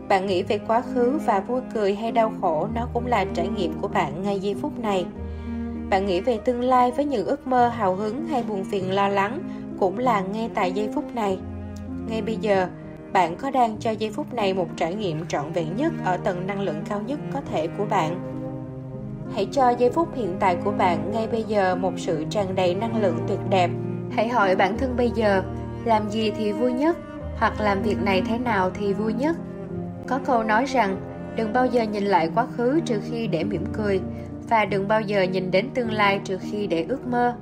Bạn 0.10 0.25
nghĩ 0.25 0.43
về 0.43 0.57
quá 0.67 0.81
khứ 0.81 1.19
và 1.25 1.39
vui 1.39 1.62
cười 1.74 1.95
hay 1.95 2.12
đau 2.12 2.33
khổ 2.41 2.67
nó 2.75 2.88
cũng 2.93 3.05
là 3.05 3.25
trải 3.33 3.48
nghiệm 3.48 3.74
của 3.81 3.88
bạn 3.88 4.24
ngay 4.24 4.39
giây 4.39 4.55
phút 4.62 4.79
này 4.79 5.05
bạn 5.93 6.05
nghĩ 6.05 6.21
về 6.21 6.38
tương 6.45 6.62
lai 6.62 6.91
với 6.91 7.05
những 7.05 7.25
ước 7.25 7.47
mơ, 7.47 7.67
hào 7.67 7.95
hứng 7.95 8.27
hay 8.27 8.43
buồn 8.43 8.63
phiền 8.63 8.91
lo 8.91 9.07
lắng 9.07 9.39
cũng 9.79 10.00
là 10.00 10.21
ngay 10.21 10.50
tại 10.53 10.71
giây 10.71 10.89
phút 10.95 11.15
này. 11.15 11.39
Ngay 12.09 12.21
bây 12.21 12.38
giờ, 12.38 12.67
bạn 13.12 13.35
có 13.35 13.51
đang 13.51 13.77
cho 13.77 13.91
giây 13.91 14.12
phút 14.12 14.33
này 14.33 14.53
một 14.53 14.67
trải 14.75 14.95
nghiệm 14.95 15.27
trọn 15.27 15.51
vẹn 15.51 15.75
nhất 15.75 15.93
ở 16.03 16.17
tầng 16.17 16.47
năng 16.47 16.62
lượng 16.62 16.81
cao 16.89 17.01
nhất 17.01 17.19
có 17.33 17.41
thể 17.51 17.67
của 17.77 17.85
bạn? 17.85 18.19
Hãy 19.35 19.47
cho 19.51 19.69
giây 19.69 19.89
phút 19.89 20.15
hiện 20.15 20.35
tại 20.39 20.57
của 20.63 20.71
bạn 20.71 21.12
ngay 21.12 21.27
bây 21.27 21.43
giờ 21.43 21.75
một 21.75 21.93
sự 21.97 22.25
tràn 22.29 22.55
đầy 22.55 22.75
năng 22.75 23.01
lượng 23.01 23.19
tuyệt 23.27 23.39
đẹp. 23.50 23.69
Hãy 24.12 24.27
hỏi 24.29 24.55
bản 24.55 24.77
thân 24.77 24.95
bây 24.97 25.12
giờ, 25.15 25.43
làm 25.85 26.09
gì 26.09 26.31
thì 26.31 26.51
vui 26.51 26.73
nhất? 26.73 26.97
Hoặc 27.38 27.62
làm 27.62 27.81
việc 27.81 27.97
này 28.03 28.21
thế 28.29 28.38
nào 28.38 28.71
thì 28.73 28.93
vui 28.93 29.13
nhất? 29.13 29.35
Có 30.07 30.19
câu 30.25 30.43
nói 30.43 30.65
rằng, 30.65 30.97
đừng 31.35 31.53
bao 31.53 31.65
giờ 31.65 31.83
nhìn 31.83 32.05
lại 32.05 32.29
quá 32.35 32.47
khứ 32.57 32.79
trừ 32.85 33.00
khi 33.09 33.27
để 33.27 33.43
mỉm 33.43 33.65
cười 33.73 34.01
và 34.50 34.65
đừng 34.65 34.88
bao 34.88 35.01
giờ 35.01 35.21
nhìn 35.21 35.51
đến 35.51 35.69
tương 35.73 35.91
lai 35.91 36.19
trừ 36.23 36.38
khi 36.41 36.67
để 36.67 36.85
ước 36.89 37.07
mơ 37.07 37.35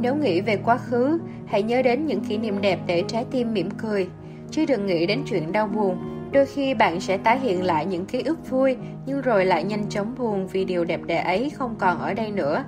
Nếu 0.00 0.14
nghĩ 0.14 0.40
về 0.40 0.56
quá 0.64 0.78
khứ, 0.78 1.18
hãy 1.46 1.62
nhớ 1.62 1.82
đến 1.82 2.06
những 2.06 2.20
kỷ 2.20 2.38
niệm 2.38 2.60
đẹp 2.60 2.78
để 2.86 3.04
trái 3.08 3.24
tim 3.30 3.54
mỉm 3.54 3.70
cười, 3.70 4.08
chứ 4.50 4.64
đừng 4.66 4.86
nghĩ 4.86 5.06
đến 5.06 5.22
chuyện 5.30 5.52
đau 5.52 5.66
buồn. 5.66 5.96
Đôi 6.32 6.46
khi 6.46 6.74
bạn 6.74 7.00
sẽ 7.00 7.16
tái 7.16 7.38
hiện 7.38 7.64
lại 7.64 7.86
những 7.86 8.06
ký 8.06 8.22
ức 8.22 8.50
vui, 8.50 8.76
nhưng 9.06 9.20
rồi 9.20 9.44
lại 9.44 9.64
nhanh 9.64 9.88
chóng 9.88 10.14
buồn 10.18 10.46
vì 10.46 10.64
điều 10.64 10.84
đẹp 10.84 11.00
đẽ 11.06 11.18
ấy 11.18 11.50
không 11.50 11.74
còn 11.78 11.98
ở 11.98 12.14
đây 12.14 12.30
nữa. 12.30 12.64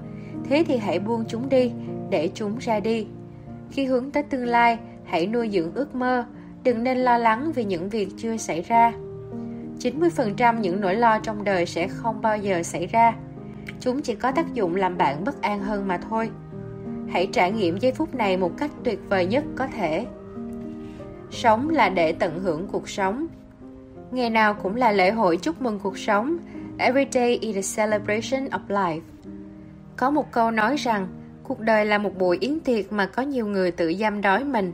Thế 0.49 0.64
thì 0.66 0.76
hãy 0.76 0.99
buông 0.99 1.25
chúng 1.28 1.49
đi, 1.49 1.72
để 2.10 2.30
chúng 2.34 2.58
ra 2.58 2.80
đi. 2.80 3.06
Khi 3.70 3.84
hướng 3.84 4.10
tới 4.10 4.22
tương 4.22 4.46
lai, 4.46 4.78
hãy 5.04 5.26
nuôi 5.26 5.50
dưỡng 5.52 5.75
ước 5.75 5.94
mơ, 5.94 6.25
đừng 6.64 6.84
nên 6.84 6.99
lo 6.99 7.18
lắng 7.18 7.52
vì 7.52 7.64
những 7.64 7.88
việc 7.88 8.08
chưa 8.18 8.37
xảy 8.37 8.62
ra. 8.62 8.92
90% 9.78 10.60
những 10.60 10.80
nỗi 10.80 10.94
lo 10.94 11.18
trong 11.18 11.44
đời 11.44 11.66
sẽ 11.66 11.88
không 11.88 12.22
bao 12.22 12.38
giờ 12.38 12.62
xảy 12.62 12.87
ra. 12.87 13.14
Chúng 13.80 14.02
chỉ 14.02 14.14
có 14.14 14.32
tác 14.32 14.54
dụng 14.54 14.76
làm 14.76 14.98
bạn 14.98 15.24
bất 15.24 15.42
an 15.42 15.60
hơn 15.60 15.88
mà 15.88 15.98
thôi. 15.98 16.30
Hãy 17.08 17.28
trải 17.32 17.52
nghiệm 17.52 17.78
giây 17.78 17.92
phút 17.92 18.14
này 18.14 18.36
một 18.36 18.52
cách 18.58 18.70
tuyệt 18.84 18.98
vời 19.08 19.26
nhất 19.26 19.44
có 19.56 19.66
thể. 19.66 20.06
Sống 21.30 21.70
là 21.70 21.88
để 21.88 22.12
tận 22.12 22.40
hưởng 22.40 22.66
cuộc 22.66 22.88
sống. 22.88 23.26
Ngày 24.10 24.30
nào 24.30 24.54
cũng 24.54 24.76
là 24.76 24.92
lễ 24.92 25.10
hội 25.10 25.36
chúc 25.36 25.62
mừng 25.62 25.78
cuộc 25.78 25.98
sống. 25.98 26.36
Every 26.78 27.06
day 27.10 27.38
is 27.40 27.56
a 27.56 27.62
celebration 27.76 28.48
of 28.48 28.60
life. 28.68 29.00
Có 29.96 30.10
một 30.10 30.32
câu 30.32 30.50
nói 30.50 30.76
rằng, 30.76 31.08
cuộc 31.42 31.60
đời 31.60 31.84
là 31.86 31.98
một 31.98 32.18
buổi 32.18 32.38
yến 32.40 32.60
tiệc 32.60 32.92
mà 32.92 33.06
có 33.06 33.22
nhiều 33.22 33.46
người 33.46 33.70
tự 33.70 33.92
giam 33.94 34.20
đói 34.20 34.44
mình. 34.44 34.72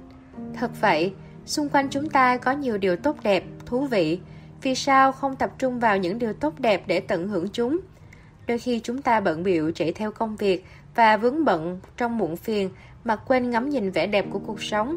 Thật 0.55 0.71
vậy, 0.81 1.13
xung 1.45 1.69
quanh 1.69 1.89
chúng 1.91 2.09
ta 2.09 2.37
có 2.37 2.53
nhiều 2.53 2.79
điều 2.79 2.97
tốt 2.97 3.17
đẹp, 3.23 3.45
thú 3.67 3.87
vị. 3.87 4.21
Vì 4.63 4.75
sao 4.75 5.13
không 5.13 5.37
tập 5.37 5.51
trung 5.59 5.81
vào 5.81 5.99
những 5.99 6.19
điều 6.19 6.33
tốt 6.33 6.55
đẹp 6.59 6.83
để 6.87 7.01
tận 7.01 7.29
hưởng 7.29 7.49
chúng? 7.53 7.79
Đôi 8.47 8.59
khi 8.59 8.81
chúng 8.81 9.03
ta 9.03 9.21
bận 9.21 9.43
biệu 9.43 9.73
chạy 9.75 9.93
theo 9.93 10.13
công 10.13 10.37
việc 10.37 10.65
và 10.95 11.17
vướng 11.17 11.45
bận 11.45 11.81
trong 11.97 12.19
muộn 12.19 12.37
phiền 12.37 12.71
mà 13.05 13.17
quên 13.17 13.51
ngắm 13.51 13.69
nhìn 13.69 13.91
vẻ 13.91 14.07
đẹp 14.07 14.27
của 14.31 14.39
cuộc 14.39 14.63
sống. 14.63 14.97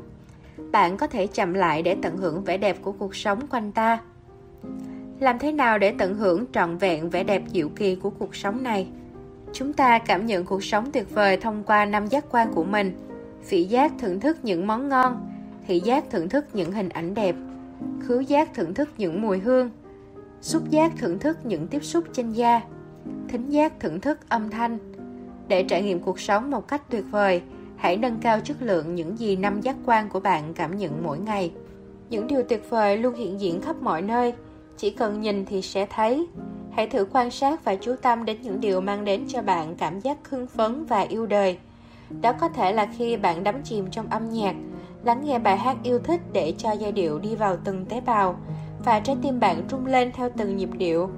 Bạn 0.72 0.98
có 0.98 1.08
thể 1.08 1.28
chậm 1.28 1.54
lại 1.54 1.82
để 1.82 1.96
tận 2.02 2.18
hưởng 2.18 2.44
vẻ 2.44 2.58
đẹp 2.58 2.78
của 2.82 2.92
cuộc 2.92 3.16
sống 3.16 3.48
quanh 3.48 3.72
ta. 3.72 4.00
Làm 5.20 5.40
thế 5.40 5.52
nào 5.52 5.78
để 5.78 5.94
tận 5.98 6.16
hưởng 6.16 6.46
trọn 6.54 6.78
vẹn 6.78 7.10
vẻ 7.10 7.24
đẹp 7.24 7.44
diệu 7.54 7.70
kỳ 7.70 7.96
của 7.96 8.10
cuộc 8.10 8.36
sống 8.36 8.64
này? 8.64 8.88
Chúng 9.54 9.74
ta 9.74 10.00
cảm 10.00 10.26
nhận 10.26 10.46
cuộc 10.46 10.64
sống 10.64 10.92
tuyệt 10.92 11.10
vời 11.10 11.38
thông 11.38 11.64
qua 11.64 11.86
năm 11.86 12.08
giác 12.08 12.26
quan 12.32 12.54
của 12.54 12.64
mình. 12.64 12.92
Vị 13.50 13.64
giác 13.64 13.92
thưởng 14.00 14.20
thức 14.20 14.38
những 14.44 14.68
món 14.68 14.90
ngon, 14.90 15.28
thị 15.68 15.80
giác 15.80 16.04
thưởng 16.10 16.30
thức 16.30 16.46
những 16.54 16.72
hình 16.72 16.90
ảnh 16.90 17.14
đẹp, 17.14 17.36
khứu 18.02 18.22
giác 18.22 18.54
thưởng 18.54 18.74
thức 18.74 18.90
những 18.98 19.22
mùi 19.22 19.40
hương, 19.40 19.70
xúc 20.42 20.70
giác 20.70 20.92
thưởng 20.98 21.20
thức 21.20 21.46
những 21.46 21.68
tiếp 21.68 21.84
xúc 21.84 22.04
trên 22.14 22.32
da, 22.32 22.62
thính 23.30 23.50
giác 23.50 23.80
thưởng 23.80 24.00
thức 24.00 24.30
âm 24.30 24.50
thanh. 24.50 24.78
Để 25.48 25.64
trải 25.64 25.82
nghiệm 25.82 26.00
cuộc 26.00 26.20
sống 26.20 26.52
một 26.52 26.68
cách 26.68 26.82
tuyệt 26.90 27.06
vời, 27.12 27.42
hãy 27.78 27.98
nâng 27.98 28.18
cao 28.22 28.40
chất 28.40 28.62
lượng 28.62 28.96
những 28.96 29.20
gì 29.20 29.36
năm 29.36 29.62
giác 29.62 29.76
quan 29.86 30.10
của 30.10 30.20
bạn 30.20 30.54
cảm 30.54 30.78
nhận 30.78 31.04
mỗi 31.04 31.20
ngày. 31.20 31.52
Những 32.10 32.28
điều 32.28 32.44
tuyệt 32.44 32.70
vời 32.70 32.98
luôn 32.98 33.16
hiện 33.16 33.40
diện 33.40 33.62
khắp 33.62 33.76
mọi 33.82 34.02
nơi, 34.02 34.34
chỉ 34.78 34.90
cần 34.90 35.22
nhìn 35.22 35.46
thì 35.46 35.62
sẽ 35.62 35.86
thấy. 35.86 36.28
Hãy 36.72 36.88
thử 36.88 37.08
quan 37.14 37.32
sát 37.32 37.66
và 37.66 37.76
chú 37.76 37.96
tâm 38.02 38.26
đến 38.26 38.42
những 38.42 38.62
điều 38.62 38.82
mang 38.82 39.06
đến 39.06 39.26
cho 39.28 39.42
bạn 39.42 39.76
cảm 39.76 40.00
giác 40.00 40.30
hưng 40.30 40.48
phấn 40.48 40.86
và 40.86 41.02
yêu 41.02 41.26
đời. 41.26 41.58
Đó 42.22 42.34
có 42.34 42.50
thể 42.50 42.72
là 42.72 42.88
khi 42.98 43.18
bạn 43.18 43.44
đắm 43.44 43.56
chìm 43.64 43.88
trong 43.92 44.10
âm 44.10 44.30
nhạc, 44.30 44.56
lắng 45.04 45.22
nghe 45.26 45.40
bài 45.40 45.58
hát 45.58 45.78
yêu 45.84 46.00
thích 46.00 46.22
để 46.34 46.54
cho 46.58 46.72
giai 46.72 46.92
điệu 46.92 47.20
đi 47.20 47.36
vào 47.36 47.58
từng 47.64 47.86
tế 47.86 48.02
bào 48.02 48.40
và 48.86 49.00
trái 49.00 49.18
tim 49.22 49.40
bạn 49.40 49.62
rung 49.72 49.86
lên 49.86 50.12
theo 50.12 50.30
từng 50.38 50.58
nhịp 50.58 50.70
điệu. 50.78 51.10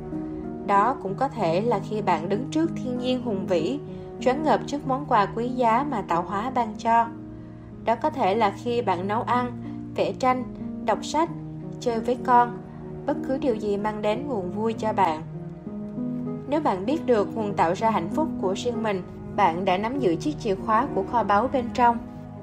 Đó 0.68 0.96
cũng 1.04 1.16
có 1.16 1.28
thể 1.28 1.62
là 1.62 1.80
khi 1.90 2.02
bạn 2.02 2.30
đứng 2.30 2.48
trước 2.52 2.72
thiên 2.76 2.98
nhiên 2.98 3.22
hùng 3.22 3.48
vĩ, 3.48 3.80
choáng 4.20 4.44
ngợp 4.44 4.60
trước 4.68 4.88
món 4.88 5.06
quà 5.06 5.26
quý 5.26 5.48
giá 5.48 5.86
mà 5.92 6.02
tạo 6.02 6.22
hóa 6.22 6.50
ban 6.50 6.74
cho. 6.78 7.08
Đó 7.86 7.96
có 7.96 8.10
thể 8.10 8.36
là 8.36 8.54
khi 8.64 8.82
bạn 8.82 9.08
nấu 9.08 9.22
ăn, 9.22 9.52
vẽ 9.96 10.14
tranh, 10.20 10.44
đọc 10.86 11.06
sách, 11.06 11.30
chơi 11.80 12.00
với 12.00 12.18
con, 12.24 12.58
bất 13.06 13.18
cứ 13.28 13.38
điều 13.38 13.56
gì 13.56 13.78
mang 13.78 14.02
đến 14.02 14.28
nguồn 14.28 14.52
vui 14.52 14.74
cho 14.74 14.94
bạn. 14.94 15.22
Nếu 16.48 16.62
bạn 16.62 16.86
biết 16.86 17.06
được 17.06 17.36
nguồn 17.36 17.54
tạo 17.54 17.74
ra 17.74 17.92
hạnh 17.92 18.10
phúc 18.10 18.28
của 18.42 18.54
riêng 18.54 18.84
mình, 18.84 19.02
bạn 19.36 19.66
đã 19.66 19.78
nắm 19.78 20.00
giữ 20.00 20.16
chiếc 20.16 20.40
chìa 20.40 20.56
khóa 20.56 20.88
của 20.96 21.04
kho 21.12 21.24
báu 21.24 21.48
bên 21.54 21.66
trong. 21.74 21.98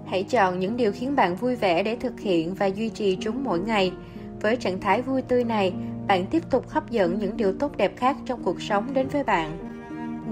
Hãy 0.07 0.23
chọn 0.23 0.59
những 0.59 0.77
điều 0.77 0.93
khiến 0.93 1.17
bạn 1.17 1.37
vui 1.37 1.57
vẻ 1.57 1.83
để 1.83 1.97
thực 1.97 2.21
hiện 2.21 2.55
và 2.55 2.67
duy 2.67 2.89
trì 2.89 3.19
chúng 3.21 3.45
mỗi 3.45 3.59
ngày. 3.59 3.93
Với 4.41 4.57
trạng 4.57 4.81
thái 4.81 5.03
vui 5.03 5.23
tươi 5.23 5.45
này, 5.45 5.73
bạn 6.09 6.27
tiếp 6.27 6.43
tục 6.51 6.69
hấp 6.69 6.91
dẫn 6.91 7.19
những 7.19 7.37
điều 7.37 7.53
tốt 7.53 7.77
đẹp 7.77 7.93
khác 7.97 8.17
trong 8.27 8.43
cuộc 8.43 8.63
sống 8.63 8.95
đến 8.95 9.09
với 9.09 9.25
bạn. 9.25 9.59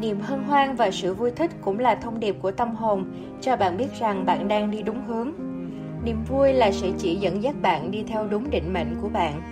Niềm 0.01 0.21
hân 0.21 0.43
hoan 0.43 0.77
và 0.77 0.91
sự 0.91 1.15
vui 1.15 1.31
thích 1.31 1.51
cũng 1.61 1.79
là 1.79 1.95
thông 1.95 2.21
điệp 2.21 2.37
của 2.43 2.51
tâm 2.51 2.75
hồn 2.75 3.05
cho 3.41 3.57
bạn 3.57 3.77
biết 3.77 3.89
rằng 4.01 4.27
bạn 4.27 4.49
đang 4.49 4.71
đi 4.71 4.83
đúng 4.83 5.05
hướng. 5.07 5.33
Niềm 6.05 6.25
vui 6.29 6.53
là 6.53 6.73
sẽ 6.73 6.91
chỉ 6.99 7.15
dẫn 7.17 7.43
dắt 7.43 7.55
bạn 7.63 7.91
đi 7.91 8.05
theo 8.09 8.27
đúng 8.27 8.51
định 8.51 8.73
mệnh 8.73 8.97
của 9.03 9.09
bạn. 9.09 9.43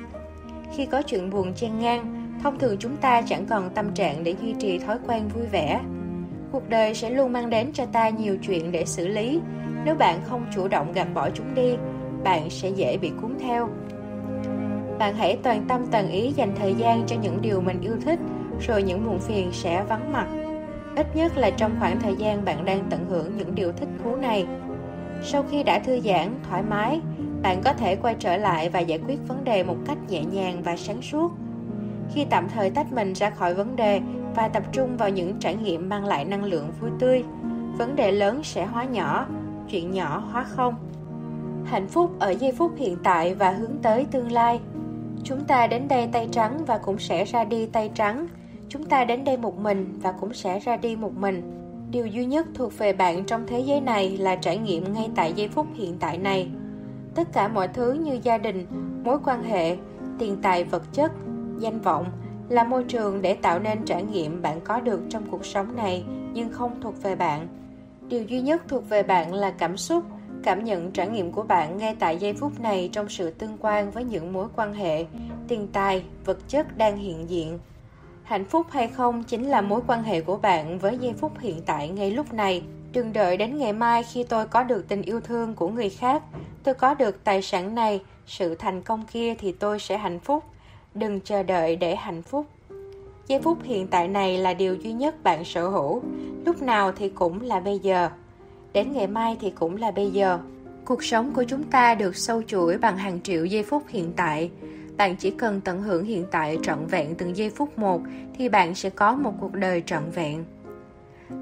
Khi 0.76 0.86
có 0.86 1.02
chuyện 1.02 1.30
buồn 1.30 1.54
chen 1.54 1.78
ngang, 1.78 2.30
thông 2.42 2.58
thường 2.58 2.76
chúng 2.78 2.96
ta 2.96 3.22
chẳng 3.22 3.46
còn 3.46 3.70
tâm 3.70 3.94
trạng 3.94 4.24
để 4.24 4.34
duy 4.42 4.54
trì 4.58 4.78
thói 4.78 4.98
quen 5.06 5.28
vui 5.28 5.46
vẻ. 5.46 5.80
Cuộc 6.52 6.68
đời 6.68 6.94
sẽ 6.94 7.10
luôn 7.10 7.32
mang 7.32 7.50
đến 7.50 7.72
cho 7.72 7.86
ta 7.86 8.08
nhiều 8.08 8.36
chuyện 8.42 8.72
để 8.72 8.84
xử 8.84 9.08
lý. 9.08 9.40
Nếu 9.84 9.94
bạn 9.94 10.20
không 10.24 10.46
chủ 10.54 10.68
động 10.68 10.92
gạt 10.92 11.08
bỏ 11.14 11.30
chúng 11.30 11.54
đi, 11.54 11.76
bạn 12.24 12.50
sẽ 12.50 12.68
dễ 12.68 12.96
bị 12.96 13.12
cuốn 13.22 13.34
theo. 13.40 13.68
Bạn 14.98 15.14
hãy 15.14 15.38
toàn 15.42 15.64
tâm 15.68 15.86
toàn 15.90 16.10
ý 16.10 16.32
dành 16.32 16.54
thời 16.56 16.74
gian 16.74 17.02
cho 17.06 17.16
những 17.22 17.42
điều 17.42 17.60
mình 17.60 17.80
yêu 17.80 17.96
thích, 18.04 18.18
rồi 18.60 18.82
những 18.82 19.06
muộn 19.06 19.18
phiền 19.18 19.52
sẽ 19.52 19.84
vắng 19.88 20.12
mặt. 20.12 20.26
Ít 20.96 21.16
nhất 21.16 21.36
là 21.36 21.50
trong 21.50 21.72
khoảng 21.80 22.00
thời 22.00 22.16
gian 22.16 22.44
bạn 22.44 22.64
đang 22.64 22.84
tận 22.90 23.06
hưởng 23.08 23.36
những 23.36 23.54
điều 23.54 23.72
thích 23.72 23.88
thú 24.04 24.16
này. 24.16 24.46
Sau 25.22 25.44
khi 25.50 25.62
đã 25.62 25.78
thư 25.78 26.00
giãn, 26.00 26.28
thoải 26.48 26.62
mái, 26.62 27.00
bạn 27.42 27.60
có 27.64 27.72
thể 27.72 27.96
quay 27.96 28.14
trở 28.18 28.36
lại 28.36 28.68
và 28.68 28.80
giải 28.80 28.98
quyết 29.06 29.18
vấn 29.28 29.44
đề 29.44 29.62
một 29.62 29.76
cách 29.86 29.98
nhẹ 30.08 30.24
nhàng 30.24 30.62
và 30.62 30.76
sáng 30.76 31.02
suốt. 31.02 31.32
Khi 32.14 32.24
tạm 32.30 32.48
thời 32.48 32.70
tách 32.70 32.92
mình 32.92 33.12
ra 33.12 33.30
khỏi 33.30 33.54
vấn 33.54 33.76
đề 33.76 34.00
và 34.34 34.48
tập 34.48 34.62
trung 34.72 34.96
vào 34.96 35.10
những 35.10 35.38
trải 35.40 35.54
nghiệm 35.54 35.88
mang 35.88 36.04
lại 36.04 36.24
năng 36.24 36.44
lượng 36.44 36.68
vui 36.80 36.90
tươi, 36.98 37.24
vấn 37.78 37.96
đề 37.96 38.12
lớn 38.12 38.42
sẽ 38.42 38.66
hóa 38.66 38.84
nhỏ, 38.84 39.26
chuyện 39.70 39.90
nhỏ 39.90 40.24
hóa 40.32 40.44
không. 40.44 40.74
Hạnh 41.64 41.88
phúc 41.88 42.10
ở 42.18 42.30
giây 42.30 42.52
phút 42.52 42.72
hiện 42.76 42.96
tại 43.04 43.34
và 43.34 43.50
hướng 43.50 43.78
tới 43.82 44.06
tương 44.10 44.32
lai. 44.32 44.60
Chúng 45.24 45.44
ta 45.44 45.66
đến 45.66 45.88
đây 45.88 46.08
tay 46.12 46.28
trắng 46.32 46.64
và 46.66 46.78
cũng 46.78 46.98
sẽ 46.98 47.24
ra 47.24 47.44
đi 47.44 47.66
tay 47.66 47.90
trắng. 47.94 48.26
Chúng 48.68 48.84
ta 48.84 49.04
đến 49.04 49.24
đây 49.24 49.36
một 49.36 49.58
mình 49.58 49.98
và 50.02 50.12
cũng 50.12 50.34
sẽ 50.34 50.58
ra 50.60 50.76
đi 50.76 50.96
một 50.96 51.16
mình. 51.16 51.42
Điều 51.90 52.06
duy 52.06 52.24
nhất 52.24 52.46
thuộc 52.54 52.78
về 52.78 52.92
bạn 52.92 53.24
trong 53.24 53.46
thế 53.46 53.60
giới 53.60 53.80
này 53.80 54.16
là 54.16 54.36
trải 54.36 54.58
nghiệm 54.58 54.92
ngay 54.92 55.10
tại 55.14 55.32
giây 55.32 55.48
phút 55.48 55.66
hiện 55.74 55.96
tại 56.00 56.18
này. 56.18 56.48
Tất 57.14 57.32
cả 57.32 57.48
mọi 57.48 57.68
thứ 57.68 57.92
như 57.92 58.18
gia 58.22 58.38
đình, 58.38 58.66
mối 59.04 59.18
quan 59.24 59.42
hệ, 59.42 59.76
tiền 60.18 60.36
tài 60.42 60.64
vật 60.64 60.82
chất, 60.92 61.12
danh 61.58 61.80
vọng 61.80 62.06
là 62.48 62.64
môi 62.64 62.84
trường 62.84 63.22
để 63.22 63.34
tạo 63.34 63.58
nên 63.58 63.84
trải 63.84 64.02
nghiệm 64.02 64.42
bạn 64.42 64.60
có 64.60 64.80
được 64.80 65.00
trong 65.08 65.22
cuộc 65.30 65.46
sống 65.46 65.76
này 65.76 66.04
nhưng 66.32 66.52
không 66.52 66.80
thuộc 66.80 67.02
về 67.02 67.16
bạn. 67.16 67.48
Điều 68.08 68.22
duy 68.22 68.40
nhất 68.40 68.62
thuộc 68.68 68.88
về 68.88 69.02
bạn 69.02 69.34
là 69.34 69.50
cảm 69.50 69.76
xúc, 69.76 70.04
cảm 70.44 70.64
nhận 70.64 70.90
trải 70.90 71.08
nghiệm 71.08 71.32
của 71.32 71.42
bạn 71.42 71.78
ngay 71.78 71.96
tại 71.98 72.16
giây 72.16 72.32
phút 72.32 72.60
này 72.60 72.88
trong 72.92 73.08
sự 73.08 73.30
tương 73.30 73.56
quan 73.60 73.90
với 73.90 74.04
những 74.04 74.32
mối 74.32 74.48
quan 74.56 74.74
hệ, 74.74 75.04
tiền 75.48 75.68
tài, 75.72 76.04
vật 76.24 76.38
chất 76.48 76.78
đang 76.78 76.96
hiện 76.96 77.30
diện. 77.30 77.58
Hạnh 78.22 78.44
phúc 78.44 78.66
hay 78.70 78.88
không 78.88 79.24
chính 79.24 79.44
là 79.44 79.60
mối 79.60 79.80
quan 79.86 80.02
hệ 80.02 80.20
của 80.20 80.36
bạn 80.36 80.78
với 80.78 80.98
giây 80.98 81.12
phút 81.12 81.32
hiện 81.38 81.62
tại 81.66 81.88
ngay 81.88 82.10
lúc 82.10 82.32
này. 82.32 82.62
Đừng 82.92 83.12
đợi 83.12 83.36
đến 83.36 83.58
ngày 83.58 83.72
mai 83.72 84.02
khi 84.02 84.24
tôi 84.24 84.46
có 84.46 84.62
được 84.62 84.88
tình 84.88 85.02
yêu 85.02 85.20
thương 85.20 85.54
của 85.54 85.68
người 85.68 85.90
khác, 85.90 86.22
tôi 86.62 86.74
có 86.74 86.94
được 86.94 87.24
tài 87.24 87.42
sản 87.42 87.74
này, 87.74 88.00
sự 88.26 88.54
thành 88.54 88.82
công 88.82 89.04
kia 89.12 89.34
thì 89.34 89.52
tôi 89.52 89.78
sẽ 89.78 89.98
hạnh 89.98 90.20
phúc. 90.20 90.44
Đừng 90.94 91.20
chờ 91.20 91.42
đợi 91.42 91.76
để 91.76 91.96
hạnh 91.96 92.22
phúc. 92.22 92.46
Giây 93.26 93.40
phút 93.42 93.58
hiện 93.62 93.86
tại 93.86 94.08
này 94.08 94.38
là 94.38 94.54
điều 94.54 94.74
duy 94.74 94.92
nhất 94.92 95.22
bạn 95.22 95.44
sở 95.44 95.68
hữu, 95.68 96.02
lúc 96.46 96.62
nào 96.62 96.92
thì 96.92 97.08
cũng 97.08 97.40
là 97.40 97.60
bây 97.60 97.78
giờ. 97.78 98.10
Đến 98.74 98.92
ngày 98.92 99.06
mai 99.06 99.36
thì 99.40 99.50
cũng 99.50 99.76
là 99.76 99.90
bây 99.90 100.10
giờ. 100.10 100.38
Cuộc 100.84 101.04
sống 101.04 101.32
của 101.32 101.44
chúng 101.44 101.64
ta 101.64 101.94
được 101.94 102.16
sâu 102.16 102.42
chuỗi 102.42 102.78
bằng 102.78 102.96
hàng 102.96 103.20
triệu 103.22 103.44
giây 103.44 103.62
phút 103.62 103.82
hiện 103.88 104.12
tại. 104.16 104.50
Bạn 104.96 105.16
chỉ 105.16 105.30
cần 105.30 105.60
tận 105.60 105.82
hưởng 105.82 106.04
hiện 106.04 106.24
tại 106.30 106.58
trọn 106.62 106.86
vẹn 106.86 107.14
từng 107.14 107.36
giây 107.36 107.50
phút 107.50 107.78
một 107.78 108.00
thì 108.38 108.48
bạn 108.48 108.74
sẽ 108.74 108.90
có 108.90 109.14
một 109.14 109.34
cuộc 109.40 109.52
đời 109.52 109.82
trọn 109.86 110.10
vẹn. 110.10 110.44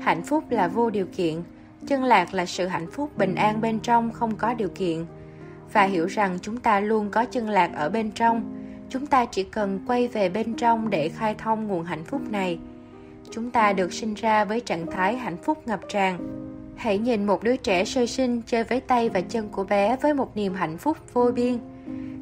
Hạnh 0.01 0.23
phúc 0.23 0.45
là 0.51 0.69
vô 0.69 0.91
điều 0.91 1.07
kiện, 1.07 1.43
chân 1.87 2.05
lạc 2.05 2.35
là 2.35 2.47
sự 2.47 2.67
hạnh 2.67 2.91
phúc 2.91 3.11
bình 3.17 3.35
an 3.35 3.61
bên 3.61 3.81
trong 3.81 4.11
không 4.11 4.37
có 4.37 4.55
điều 4.55 4.69
kiện. 4.69 5.05
Và 5.73 5.83
hiểu 5.83 6.07
rằng 6.07 6.39
chúng 6.43 6.57
ta 6.57 6.81
luôn 6.81 7.11
có 7.11 7.25
chân 7.25 7.49
lạc 7.49 7.71
ở 7.77 7.89
bên 7.89 8.11
trong, 8.11 8.57
chúng 8.89 9.07
ta 9.07 9.25
chỉ 9.25 9.45
cần 9.45 9.81
quay 9.87 10.09
về 10.09 10.29
bên 10.29 10.55
trong 10.55 10.91
để 10.91 11.09
khai 11.09 11.35
thông 11.39 11.69
nguồn 11.69 11.85
hạnh 11.85 12.05
phúc 12.05 12.21
này. 12.31 12.59
Chúng 13.31 13.51
ta 13.51 13.73
được 13.73 13.93
sinh 13.93 14.15
ra 14.15 14.45
với 14.45 14.61
trạng 14.61 14.87
thái 14.87 15.17
hạnh 15.17 15.37
phúc 15.43 15.63
ngập 15.67 15.81
tràn. 15.89 16.19
Hãy 16.83 16.99
nhìn 16.99 17.27
một 17.27 17.43
đứa 17.43 17.57
trẻ 17.57 17.85
sơ 17.85 18.07
sinh 18.07 18.43
chơi 18.47 18.65
với 18.65 18.81
tay 18.81 19.09
và 19.09 19.21
chân 19.21 19.49
của 19.49 19.65
bé 19.65 19.97
với 20.03 20.15
một 20.15 20.37
niềm 20.37 20.55
hạnh 20.55 20.79
phúc 20.79 20.97
vô 21.13 21.31
biên. 21.35 21.59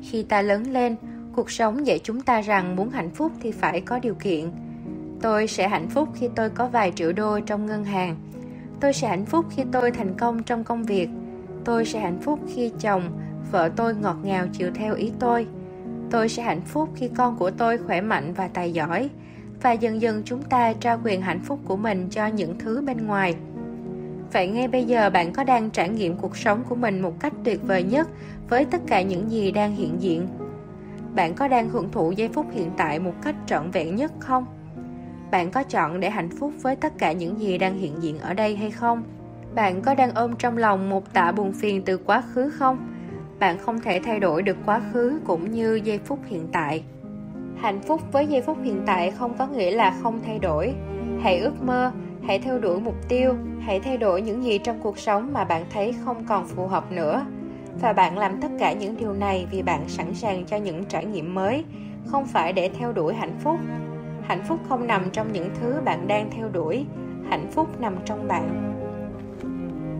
Khi 0.02 0.22
ta 0.22 0.42
lớn 0.42 0.62
lên, 0.72 0.96
cuộc 1.36 1.50
sống 1.50 1.86
dạy 1.86 2.00
chúng 2.02 2.20
ta 2.20 2.40
rằng 2.40 2.76
muốn 2.76 2.90
hạnh 2.90 3.10
phúc 3.10 3.32
thì 3.42 3.50
phải 3.50 3.80
có 3.80 3.98
điều 3.98 4.14
kiện. 4.14 4.50
Tôi 5.22 5.46
sẽ 5.46 5.68
hạnh 5.68 5.88
phúc 5.88 6.08
khi 6.14 6.28
tôi 6.36 6.50
có 6.50 6.66
vài 6.66 6.92
triệu 6.94 7.12
đô 7.12 7.40
trong 7.40 7.66
ngân 7.66 7.84
hàng. 7.84 8.16
Tôi 8.80 8.92
sẽ 8.92 9.08
hạnh 9.08 9.26
phúc 9.26 9.46
khi 9.50 9.62
tôi 9.72 9.90
thành 9.90 10.14
công 10.18 10.42
trong 10.42 10.64
công 10.64 10.84
việc. 10.84 11.08
Tôi 11.64 11.84
sẽ 11.84 12.00
hạnh 12.00 12.20
phúc 12.20 12.40
khi 12.54 12.72
chồng 12.80 13.02
vợ 13.50 13.70
tôi 13.76 13.94
ngọt 13.94 14.16
ngào 14.22 14.46
chịu 14.52 14.70
theo 14.74 14.94
ý 14.94 15.12
tôi. 15.18 15.46
Tôi 16.10 16.28
sẽ 16.28 16.42
hạnh 16.42 16.62
phúc 16.66 16.88
khi 16.94 17.08
con 17.16 17.36
của 17.36 17.50
tôi 17.50 17.78
khỏe 17.78 18.00
mạnh 18.00 18.32
và 18.34 18.48
tài 18.48 18.72
giỏi. 18.72 19.10
Và 19.62 19.72
dần 19.72 20.00
dần 20.00 20.22
chúng 20.24 20.42
ta 20.42 20.72
trao 20.72 21.00
quyền 21.04 21.20
hạnh 21.20 21.40
phúc 21.44 21.58
của 21.64 21.76
mình 21.76 22.08
cho 22.10 22.26
những 22.26 22.58
thứ 22.58 22.80
bên 22.80 23.06
ngoài 23.06 23.34
vậy 24.32 24.46
ngay 24.46 24.68
bây 24.68 24.84
giờ 24.84 25.10
bạn 25.10 25.32
có 25.32 25.44
đang 25.44 25.70
trải 25.70 25.88
nghiệm 25.88 26.16
cuộc 26.16 26.36
sống 26.36 26.62
của 26.68 26.74
mình 26.74 27.00
một 27.00 27.20
cách 27.20 27.32
tuyệt 27.44 27.60
vời 27.62 27.82
nhất 27.82 28.08
với 28.48 28.64
tất 28.64 28.80
cả 28.86 29.02
những 29.02 29.30
gì 29.30 29.52
đang 29.52 29.76
hiện 29.76 29.96
diện? 29.98 30.26
Bạn 31.14 31.34
có 31.34 31.48
đang 31.48 31.68
hưởng 31.68 31.90
thụ 31.92 32.10
giây 32.10 32.28
phút 32.28 32.46
hiện 32.52 32.70
tại 32.76 32.98
một 32.98 33.14
cách 33.22 33.34
trọn 33.46 33.70
vẹn 33.70 33.96
nhất 33.96 34.12
không? 34.18 34.46
Bạn 35.30 35.50
có 35.50 35.62
chọn 35.62 36.00
để 36.00 36.10
hạnh 36.10 36.30
phúc 36.38 36.52
với 36.62 36.76
tất 36.76 36.92
cả 36.98 37.12
những 37.12 37.40
gì 37.40 37.58
đang 37.58 37.78
hiện 37.78 37.92
diện 38.00 38.18
ở 38.18 38.34
đây 38.34 38.56
hay 38.56 38.70
không? 38.70 39.02
Bạn 39.54 39.82
có 39.82 39.94
đang 39.94 40.14
ôm 40.14 40.36
trong 40.38 40.56
lòng 40.56 40.90
một 40.90 41.12
tạ 41.12 41.32
buồn 41.32 41.52
phiền 41.52 41.82
từ 41.82 41.96
quá 41.96 42.22
khứ 42.34 42.50
không? 42.50 42.78
Bạn 43.38 43.58
không 43.58 43.80
thể 43.80 44.00
thay 44.04 44.20
đổi 44.20 44.42
được 44.42 44.56
quá 44.66 44.80
khứ 44.92 45.20
cũng 45.24 45.50
như 45.50 45.80
giây 45.84 45.98
phút 45.98 46.18
hiện 46.26 46.48
tại. 46.52 46.82
Hạnh 47.56 47.80
phúc 47.80 48.00
với 48.12 48.26
giây 48.26 48.42
phút 48.42 48.58
hiện 48.62 48.82
tại 48.86 49.10
không 49.10 49.38
có 49.38 49.46
nghĩa 49.46 49.70
là 49.70 49.96
không 50.02 50.20
thay 50.26 50.38
đổi. 50.38 50.74
Hãy 51.22 51.38
ước 51.38 51.62
mơ 51.62 51.92
hãy 52.26 52.38
theo 52.38 52.58
đuổi 52.58 52.80
mục 52.80 53.08
tiêu, 53.08 53.34
hãy 53.60 53.80
thay 53.80 53.96
đổi 53.96 54.22
những 54.22 54.44
gì 54.44 54.58
trong 54.58 54.80
cuộc 54.80 54.98
sống 54.98 55.32
mà 55.32 55.44
bạn 55.44 55.64
thấy 55.70 55.94
không 56.04 56.24
còn 56.28 56.46
phù 56.46 56.66
hợp 56.66 56.92
nữa. 56.92 57.26
Và 57.80 57.92
bạn 57.92 58.18
làm 58.18 58.40
tất 58.40 58.48
cả 58.58 58.72
những 58.72 58.96
điều 58.96 59.12
này 59.12 59.46
vì 59.50 59.62
bạn 59.62 59.88
sẵn 59.88 60.14
sàng 60.14 60.44
cho 60.46 60.56
những 60.56 60.84
trải 60.84 61.04
nghiệm 61.04 61.34
mới, 61.34 61.64
không 62.06 62.26
phải 62.26 62.52
để 62.52 62.70
theo 62.78 62.92
đuổi 62.92 63.14
hạnh 63.14 63.38
phúc. 63.44 63.56
Hạnh 64.22 64.42
phúc 64.48 64.58
không 64.68 64.86
nằm 64.86 65.10
trong 65.10 65.32
những 65.32 65.50
thứ 65.60 65.74
bạn 65.84 66.08
đang 66.08 66.30
theo 66.30 66.48
đuổi, 66.48 66.86
hạnh 67.30 67.50
phúc 67.50 67.80
nằm 67.80 67.96
trong 68.04 68.28
bạn. 68.28 68.74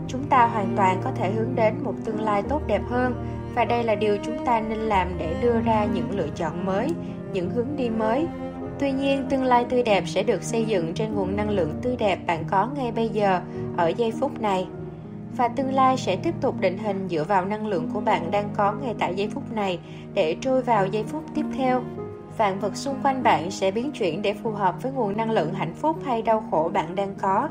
Chúng 0.09 0.25
ta 0.25 0.47
hoàn 0.47 0.73
toàn 0.77 1.01
có 1.05 1.11
thể 1.11 1.31
hướng 1.33 1.55
đến 1.55 1.75
một 1.83 1.95
tương 2.05 2.21
lai 2.21 2.43
tốt 2.43 2.63
đẹp 2.67 2.83
hơn, 2.89 3.15
và 3.55 3.65
đây 3.65 3.85
là 3.85 3.95
điều 3.95 4.17
chúng 4.23 4.45
ta 4.45 4.61
nên 4.61 4.79
làm 4.79 5.09
để 5.19 5.35
đưa 5.43 5.61
ra 5.61 5.85
những 5.95 6.11
lựa 6.11 6.29
chọn 6.35 6.67
mới, 6.67 6.95
những 7.33 7.51
hướng 7.51 7.77
đi 7.77 7.89
mới 7.89 8.27
tuy 8.81 8.93
nhiên, 8.93 9.27
tương 9.31 9.43
lai 9.43 9.65
tươi 9.69 9.83
đẹp 9.83 10.05
sẽ 10.07 10.23
được 10.23 10.43
xây 10.43 10.65
dựng 10.65 10.95
trên 10.95 11.15
nguồn 11.15 11.37
năng 11.37 11.51
lượng 11.51 11.73
tươi 11.83 11.97
đẹp 11.97 12.19
bạn 12.27 12.45
có 12.51 12.69
ngay 12.77 12.93
bây 12.93 13.09
giờ, 13.09 13.41
ở 13.77 13.89
giây 13.89 14.13
phút 14.21 14.41
này. 14.41 14.67
Và 15.37 15.49
tương 15.49 15.75
lai 15.75 15.97
sẽ 15.97 16.17
tiếp 16.17 16.35
tục 16.41 16.61
định 16.61 16.79
hình 16.79 17.09
dựa 17.09 17.25
vào 17.25 17.45
năng 17.45 17.67
lượng 17.67 17.89
của 17.95 18.01
bạn 18.01 18.31
đang 18.31 18.49
có 18.57 18.73
ngay 18.73 18.95
tại 18.99 19.15
giây 19.15 19.29
phút 19.29 19.53
này 19.53 19.79
để 20.15 20.37
trôi 20.41 20.63
vào 20.63 20.87
giây 20.87 21.05
phút 21.05 21.25
tiếp 21.35 21.45
theo. 21.57 21.83
Vạn 22.39 22.61
vật 22.61 22.77
xung 22.77 22.95
quanh 23.03 23.23
bạn 23.23 23.51
sẽ 23.51 23.71
biến 23.71 23.93
chuyển 23.93 24.23
để 24.23 24.35
phù 24.35 24.51
hợp 24.51 24.83
với 24.83 24.93
nguồn 24.93 25.17
năng 25.17 25.31
lượng 25.31 25.55
hạnh 25.55 25.75
phúc 25.75 25.97
hay 26.05 26.23
đau 26.23 26.45
khổ 26.51 26.71
bạn 26.75 26.95
đang 26.95 27.15
có. 27.21 27.49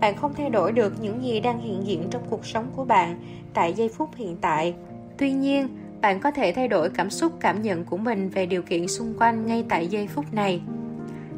Bạn 0.00 0.16
không 0.16 0.34
thay 0.34 0.50
đổi 0.50 0.72
được 0.72 0.92
những 1.00 1.22
gì 1.22 1.40
đang 1.40 1.60
hiện 1.60 1.86
diện 1.86 2.02
trong 2.10 2.22
cuộc 2.30 2.46
sống 2.46 2.66
của 2.76 2.84
bạn 2.84 3.20
tại 3.54 3.72
giây 3.72 3.88
phút 3.88 4.08
hiện 4.16 4.36
tại. 4.40 4.74
Tuy 5.18 5.32
nhiên 5.32 5.68
bạn 6.00 6.20
có 6.20 6.30
thể 6.30 6.52
thay 6.52 6.68
đổi 6.68 6.90
cảm 6.90 7.10
xúc, 7.10 7.32
cảm 7.40 7.62
nhận 7.62 7.84
của 7.84 7.96
mình 7.96 8.28
về 8.28 8.46
điều 8.46 8.62
kiện 8.62 8.88
xung 8.88 9.14
quanh 9.18 9.46
ngay 9.46 9.64
tại 9.68 9.86
giây 9.86 10.06
phút 10.06 10.24
này. 10.32 10.62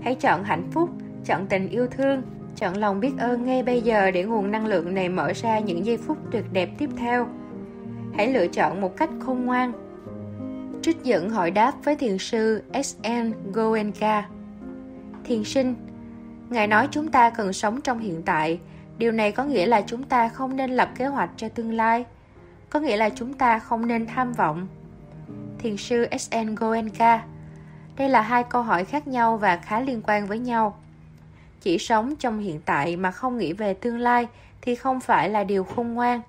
Hãy 0.03 0.15
chọn 0.15 0.45
hạnh 0.45 0.71
phúc, 0.73 0.91
chọn 1.25 1.47
tình 1.47 1.69
yêu 1.69 1.87
thương, 1.87 2.23
chọn 2.57 2.77
lòng 2.77 3.01
biết 3.01 3.13
ơn 3.19 3.45
ngay 3.45 3.63
bây 3.63 3.81
giờ 3.81 4.11
để 4.11 4.25
nguồn 4.25 4.51
năng 4.51 4.67
lượng 4.67 4.95
này 4.95 5.09
mở 5.09 5.33
ra 5.33 5.59
những 5.59 5.87
giây 5.87 5.97
phút 5.97 6.19
tuyệt 6.31 6.45
đẹp 6.53 6.71
tiếp 6.79 6.91
theo. 6.97 7.27
Hãy 8.17 8.33
lựa 8.33 8.47
chọn 8.47 8.81
một 8.81 8.97
cách 8.97 9.11
khôn 9.21 9.45
ngoan. 9.45 9.73
Trích 10.83 11.03
dẫn 11.03 11.31
hỏi 11.31 11.51
đáp 11.51 11.73
với 11.85 11.97
thiền 11.97 12.19
sư 12.19 12.63
sn 12.85 13.33
goenka. 13.53 14.29
Thiền 15.25 15.45
sinh, 15.45 15.75
ngài 16.51 16.67
nói 16.67 16.89
chúng 16.91 17.11
ta 17.11 17.31
cần 17.31 17.53
sống 17.53 17.81
trong 17.81 17.99
hiện 17.99 18.23
tại. 18.23 18.61
Điều 18.99 19.13
này 19.13 19.33
có 19.33 19.45
nghĩa 19.45 19.67
là 19.67 19.83
chúng 19.87 20.03
ta 20.03 20.29
không 20.29 20.57
nên 20.57 20.71
lập 20.71 20.91
kế 20.97 21.07
hoạch 21.07 21.31
cho 21.37 21.49
tương 21.49 21.73
lai 21.73 22.05
có 22.71 22.81
nghĩa 22.81 22.97
là 22.97 23.11
chúng 23.11 23.35
ta 23.35 23.59
không 23.59 23.87
nên 23.87 24.07
tham 24.07 24.33
vọng. 24.33 24.67
Thiền 25.59 25.77
sư 25.77 26.07
sn 26.19 26.55
goenka, 26.55 27.23
đây 27.97 28.09
là 28.09 28.21
hai 28.21 28.45
câu 28.45 28.63
hỏi 28.63 28.85
khác 28.85 29.09
nhau 29.09 29.37
và 29.37 29.57
khá 29.57 29.81
liên 29.81 30.01
quan 30.05 30.27
với 30.27 30.39
nhau. 30.39 30.79
Chỉ 31.61 31.79
sống 31.79 32.17
trong 32.17 32.39
hiện 32.39 32.61
tại 32.65 32.97
mà 32.97 33.11
không 33.11 33.39
nghĩ 33.39 33.53
về 33.53 33.75
tương 33.75 33.99
lai 33.99 34.27
thì 34.63 34.75
không 34.75 35.01
phải 35.01 35.29
là 35.29 35.45
điều 35.45 35.65
khôn 35.65 35.95
ngoan. 35.95 36.21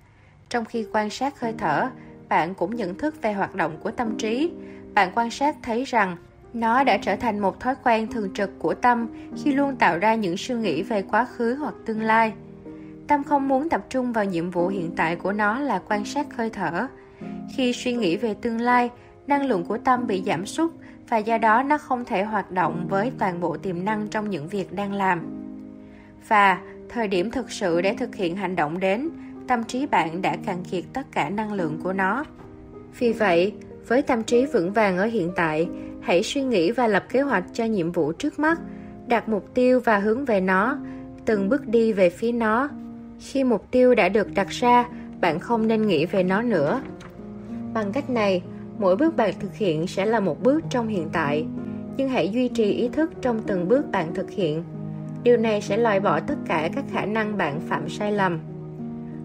Trong 0.49 0.65
khi 0.65 0.85
quan 0.93 1.09
sát 1.09 1.39
hơi 1.39 1.53
thở, 1.57 1.89
bạn 2.29 2.53
cũng 2.55 2.75
nhận 2.75 2.97
thức 2.97 3.21
về 3.21 3.33
hoạt 3.33 3.55
động 3.55 3.77
của 3.83 3.91
tâm 3.91 4.17
trí. 4.17 4.51
Bạn 4.93 5.11
quan 5.15 5.31
sát 5.31 5.55
thấy 5.63 5.83
rằng 5.83 6.17
nó 6.53 6.83
đã 6.83 6.97
trở 6.97 7.15
thành 7.15 7.39
một 7.39 7.59
thói 7.59 7.75
quen 7.83 8.07
thường 8.07 8.33
trực 8.33 8.59
của 8.59 8.73
tâm 8.73 9.07
khi 9.43 9.53
luôn 9.53 9.75
tạo 9.75 9.97
ra 9.97 10.15
những 10.15 10.37
suy 10.37 10.55
nghĩ 10.55 10.81
về 10.81 11.01
quá 11.01 11.25
khứ 11.25 11.55
hoặc 11.55 11.73
tương 11.85 12.01
lai 12.01 12.33
tâm 13.11 13.23
không 13.23 13.47
muốn 13.47 13.69
tập 13.69 13.81
trung 13.89 14.13
vào 14.13 14.25
nhiệm 14.25 14.51
vụ 14.51 14.67
hiện 14.67 14.91
tại 14.95 15.15
của 15.15 15.31
nó 15.31 15.59
là 15.59 15.81
quan 15.89 16.05
sát 16.05 16.27
hơi 16.37 16.49
thở. 16.49 16.87
Khi 17.55 17.73
suy 17.73 17.93
nghĩ 17.93 18.17
về 18.17 18.33
tương 18.33 18.61
lai, 18.61 18.89
năng 19.27 19.45
lượng 19.45 19.65
của 19.65 19.77
tâm 19.77 20.07
bị 20.07 20.23
giảm 20.25 20.45
sút 20.45 20.71
và 21.09 21.17
do 21.17 21.37
đó 21.37 21.63
nó 21.63 21.77
không 21.77 22.05
thể 22.05 22.23
hoạt 22.23 22.51
động 22.51 22.87
với 22.89 23.11
toàn 23.19 23.39
bộ 23.39 23.57
tiềm 23.57 23.85
năng 23.85 24.07
trong 24.07 24.29
những 24.29 24.47
việc 24.47 24.73
đang 24.73 24.93
làm. 24.93 25.19
Và 26.27 26.61
thời 26.89 27.07
điểm 27.07 27.31
thực 27.31 27.51
sự 27.51 27.81
để 27.81 27.93
thực 27.93 28.15
hiện 28.15 28.35
hành 28.35 28.55
động 28.55 28.79
đến, 28.79 29.09
tâm 29.47 29.63
trí 29.63 29.85
bạn 29.85 30.21
đã 30.21 30.37
cạn 30.45 30.63
kiệt 30.71 30.83
tất 30.93 31.11
cả 31.11 31.29
năng 31.29 31.53
lượng 31.53 31.79
của 31.83 31.93
nó. 31.93 32.25
Vì 32.99 33.13
vậy, 33.13 33.53
với 33.87 34.01
tâm 34.01 34.23
trí 34.23 34.45
vững 34.45 34.73
vàng 34.73 34.97
ở 34.97 35.05
hiện 35.05 35.31
tại, 35.35 35.67
hãy 36.01 36.23
suy 36.23 36.43
nghĩ 36.43 36.71
và 36.71 36.87
lập 36.87 37.03
kế 37.09 37.21
hoạch 37.21 37.43
cho 37.53 37.63
nhiệm 37.63 37.91
vụ 37.91 38.11
trước 38.11 38.39
mắt, 38.39 38.59
đặt 39.07 39.29
mục 39.29 39.53
tiêu 39.53 39.79
và 39.79 39.97
hướng 39.97 40.25
về 40.25 40.41
nó, 40.41 40.77
từng 41.25 41.49
bước 41.49 41.67
đi 41.67 41.93
về 41.93 42.09
phía 42.09 42.31
nó 42.31 42.69
khi 43.21 43.43
mục 43.43 43.71
tiêu 43.71 43.95
đã 43.95 44.09
được 44.09 44.33
đặt 44.33 44.47
ra, 44.49 44.87
bạn 45.21 45.39
không 45.39 45.67
nên 45.67 45.87
nghĩ 45.87 46.05
về 46.05 46.23
nó 46.23 46.41
nữa. 46.41 46.81
Bằng 47.73 47.91
cách 47.91 48.09
này, 48.09 48.41
mỗi 48.77 48.95
bước 48.95 49.15
bạn 49.15 49.33
thực 49.39 49.55
hiện 49.55 49.87
sẽ 49.87 50.05
là 50.05 50.19
một 50.19 50.43
bước 50.43 50.63
trong 50.69 50.87
hiện 50.87 51.09
tại. 51.13 51.45
Nhưng 51.97 52.09
hãy 52.09 52.29
duy 52.29 52.47
trì 52.47 52.71
ý 52.71 52.89
thức 52.89 53.11
trong 53.21 53.41
từng 53.47 53.67
bước 53.67 53.91
bạn 53.91 54.13
thực 54.13 54.31
hiện. 54.31 54.63
Điều 55.23 55.37
này 55.37 55.61
sẽ 55.61 55.77
loại 55.77 55.99
bỏ 55.99 56.19
tất 56.19 56.35
cả 56.47 56.69
các 56.75 56.85
khả 56.91 57.05
năng 57.05 57.37
bạn 57.37 57.59
phạm 57.59 57.89
sai 57.89 58.11
lầm. 58.11 58.39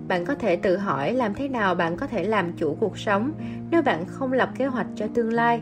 Bạn 0.08 0.24
có 0.24 0.34
thể 0.34 0.56
tự 0.56 0.76
hỏi 0.76 1.12
làm 1.12 1.34
thế 1.34 1.48
nào 1.48 1.74
bạn 1.74 1.96
có 1.96 2.06
thể 2.06 2.24
làm 2.24 2.52
chủ 2.52 2.76
cuộc 2.80 2.98
sống 2.98 3.32
nếu 3.70 3.82
bạn 3.82 4.04
không 4.06 4.32
lập 4.32 4.50
kế 4.58 4.66
hoạch 4.66 4.86
cho 4.96 5.06
tương 5.14 5.32
lai. 5.32 5.60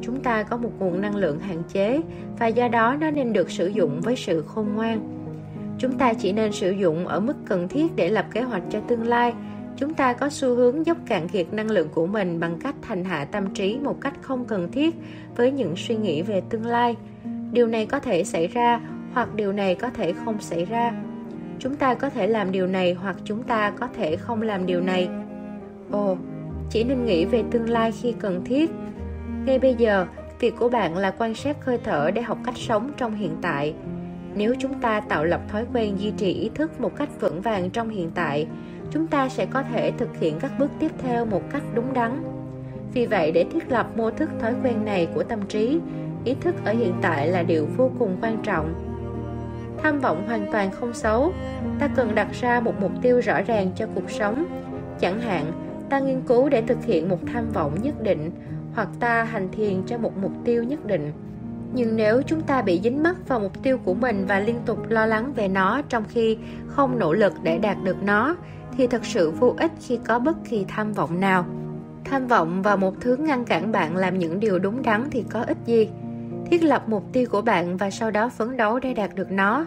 Chúng 0.00 0.22
ta 0.22 0.42
có 0.42 0.56
một 0.56 0.70
nguồn 0.78 1.00
năng 1.00 1.16
lượng 1.16 1.40
hạn 1.40 1.62
chế 1.68 2.00
và 2.38 2.46
do 2.46 2.68
đó 2.68 2.96
nó 3.00 3.10
nên 3.10 3.32
được 3.32 3.50
sử 3.50 3.66
dụng 3.66 4.00
với 4.00 4.16
sự 4.16 4.44
khôn 4.46 4.74
ngoan 4.74 5.23
chúng 5.78 5.98
ta 5.98 6.12
chỉ 6.14 6.32
nên 6.32 6.52
sử 6.52 6.70
dụng 6.70 7.06
ở 7.06 7.20
mức 7.20 7.34
cần 7.46 7.68
thiết 7.68 7.96
để 7.96 8.10
lập 8.10 8.26
kế 8.32 8.42
hoạch 8.42 8.62
cho 8.70 8.80
tương 8.80 9.06
lai. 9.06 9.32
Chúng 9.76 9.94
ta 9.94 10.12
có 10.12 10.28
xu 10.28 10.54
hướng 10.54 10.86
dốc 10.86 10.96
cạn 11.06 11.28
kiệt 11.28 11.46
năng 11.52 11.70
lượng 11.70 11.88
của 11.94 12.06
mình 12.06 12.40
bằng 12.40 12.58
cách 12.60 12.74
thành 12.82 13.04
hạ 13.04 13.24
tâm 13.24 13.54
trí 13.54 13.78
một 13.78 14.00
cách 14.00 14.14
không 14.20 14.44
cần 14.44 14.72
thiết 14.72 14.94
với 15.36 15.50
những 15.52 15.76
suy 15.76 15.96
nghĩ 15.96 16.22
về 16.22 16.42
tương 16.50 16.66
lai. 16.66 16.96
Điều 17.52 17.66
này 17.66 17.86
có 17.86 17.98
thể 17.98 18.24
xảy 18.24 18.46
ra, 18.46 18.80
hoặc 19.12 19.34
điều 19.34 19.52
này 19.52 19.74
có 19.74 19.90
thể 19.90 20.12
không 20.12 20.40
xảy 20.40 20.64
ra. 20.64 20.92
Chúng 21.58 21.76
ta 21.76 21.94
có 21.94 22.10
thể 22.10 22.26
làm 22.26 22.52
điều 22.52 22.66
này, 22.66 22.94
hoặc 22.94 23.16
chúng 23.24 23.42
ta 23.42 23.70
có 23.70 23.88
thể 23.96 24.16
không 24.16 24.42
làm 24.42 24.66
điều 24.66 24.80
này. 24.80 25.08
Ồ, 25.90 26.16
chỉ 26.70 26.84
nên 26.84 27.04
nghĩ 27.04 27.24
về 27.24 27.44
tương 27.50 27.70
lai 27.70 27.92
khi 27.92 28.14
cần 28.20 28.44
thiết. 28.44 28.70
Ngay 29.46 29.58
bây 29.58 29.74
giờ, 29.74 30.06
việc 30.40 30.54
của 30.58 30.68
bạn 30.68 30.96
là 30.96 31.10
quan 31.18 31.34
sát 31.34 31.64
hơi 31.64 31.78
thở 31.84 32.10
để 32.14 32.22
học 32.22 32.38
cách 32.44 32.56
sống 32.56 32.90
trong 32.96 33.14
hiện 33.14 33.36
tại 33.42 33.74
nếu 34.36 34.54
chúng 34.58 34.80
ta 34.80 35.00
tạo 35.00 35.24
lập 35.24 35.40
thói 35.48 35.66
quen 35.74 36.00
duy 36.00 36.10
trì 36.10 36.32
ý 36.32 36.50
thức 36.54 36.80
một 36.80 36.96
cách 36.96 37.20
vững 37.20 37.40
vàng 37.40 37.70
trong 37.70 37.88
hiện 37.88 38.10
tại, 38.14 38.46
chúng 38.90 39.06
ta 39.06 39.28
sẽ 39.28 39.46
có 39.46 39.62
thể 39.62 39.92
thực 39.98 40.18
hiện 40.18 40.38
các 40.40 40.52
bước 40.58 40.70
tiếp 40.78 40.90
theo 40.98 41.24
một 41.24 41.42
cách 41.52 41.62
đúng 41.74 41.92
đắn. 41.92 42.22
Vì 42.94 43.06
vậy, 43.06 43.32
để 43.32 43.44
thiết 43.52 43.70
lập 43.72 43.90
mô 43.96 44.10
thức 44.10 44.30
thói 44.40 44.54
quen 44.64 44.84
này 44.84 45.08
của 45.14 45.22
tâm 45.22 45.46
trí, 45.48 45.78
ý 46.24 46.34
thức 46.40 46.54
ở 46.64 46.72
hiện 46.72 46.94
tại 47.02 47.28
là 47.28 47.42
điều 47.42 47.66
vô 47.76 47.90
cùng 47.98 48.16
quan 48.22 48.38
trọng. 48.42 48.74
Tham 49.82 50.00
vọng 50.00 50.24
hoàn 50.26 50.52
toàn 50.52 50.70
không 50.70 50.94
xấu, 50.94 51.32
ta 51.78 51.88
cần 51.88 52.14
đặt 52.14 52.28
ra 52.32 52.60
một 52.60 52.80
mục 52.80 52.92
tiêu 53.02 53.20
rõ 53.20 53.42
ràng 53.42 53.70
cho 53.76 53.86
cuộc 53.94 54.10
sống. 54.10 54.44
Chẳng 55.00 55.20
hạn, 55.20 55.52
ta 55.90 55.98
nghiên 55.98 56.20
cứu 56.20 56.48
để 56.48 56.62
thực 56.62 56.84
hiện 56.84 57.08
một 57.08 57.18
tham 57.32 57.44
vọng 57.52 57.78
nhất 57.82 58.02
định, 58.02 58.30
hoặc 58.74 58.88
ta 59.00 59.24
hành 59.24 59.48
thiền 59.52 59.82
cho 59.86 59.98
một 59.98 60.16
mục 60.22 60.32
tiêu 60.44 60.62
nhất 60.62 60.86
định 60.86 61.12
nhưng 61.74 61.96
nếu 61.96 62.22
chúng 62.26 62.40
ta 62.40 62.62
bị 62.62 62.80
dính 62.84 63.02
mắc 63.02 63.16
vào 63.28 63.40
mục 63.40 63.62
tiêu 63.62 63.78
của 63.84 63.94
mình 63.94 64.24
và 64.28 64.40
liên 64.40 64.56
tục 64.66 64.78
lo 64.88 65.06
lắng 65.06 65.32
về 65.32 65.48
nó 65.48 65.82
trong 65.88 66.04
khi 66.08 66.38
không 66.66 66.98
nỗ 66.98 67.12
lực 67.12 67.32
để 67.42 67.58
đạt 67.58 67.76
được 67.84 68.02
nó, 68.02 68.36
thì 68.76 68.86
thật 68.86 69.04
sự 69.04 69.30
vô 69.30 69.54
ích 69.58 69.72
khi 69.80 69.98
có 70.06 70.18
bất 70.18 70.36
kỳ 70.50 70.64
tham 70.68 70.92
vọng 70.92 71.20
nào. 71.20 71.46
Tham 72.04 72.26
vọng 72.26 72.62
vào 72.62 72.76
một 72.76 72.94
thứ 73.00 73.16
ngăn 73.16 73.44
cản 73.44 73.72
bạn 73.72 73.96
làm 73.96 74.18
những 74.18 74.40
điều 74.40 74.58
đúng 74.58 74.82
đắn 74.82 75.08
thì 75.10 75.24
có 75.30 75.42
ích 75.42 75.58
gì? 75.66 75.88
Thiết 76.50 76.64
lập 76.64 76.82
mục 76.86 77.04
tiêu 77.12 77.26
của 77.30 77.42
bạn 77.42 77.76
và 77.76 77.90
sau 77.90 78.10
đó 78.10 78.28
phấn 78.28 78.56
đấu 78.56 78.78
để 78.78 78.94
đạt 78.94 79.14
được 79.14 79.32
nó. 79.32 79.66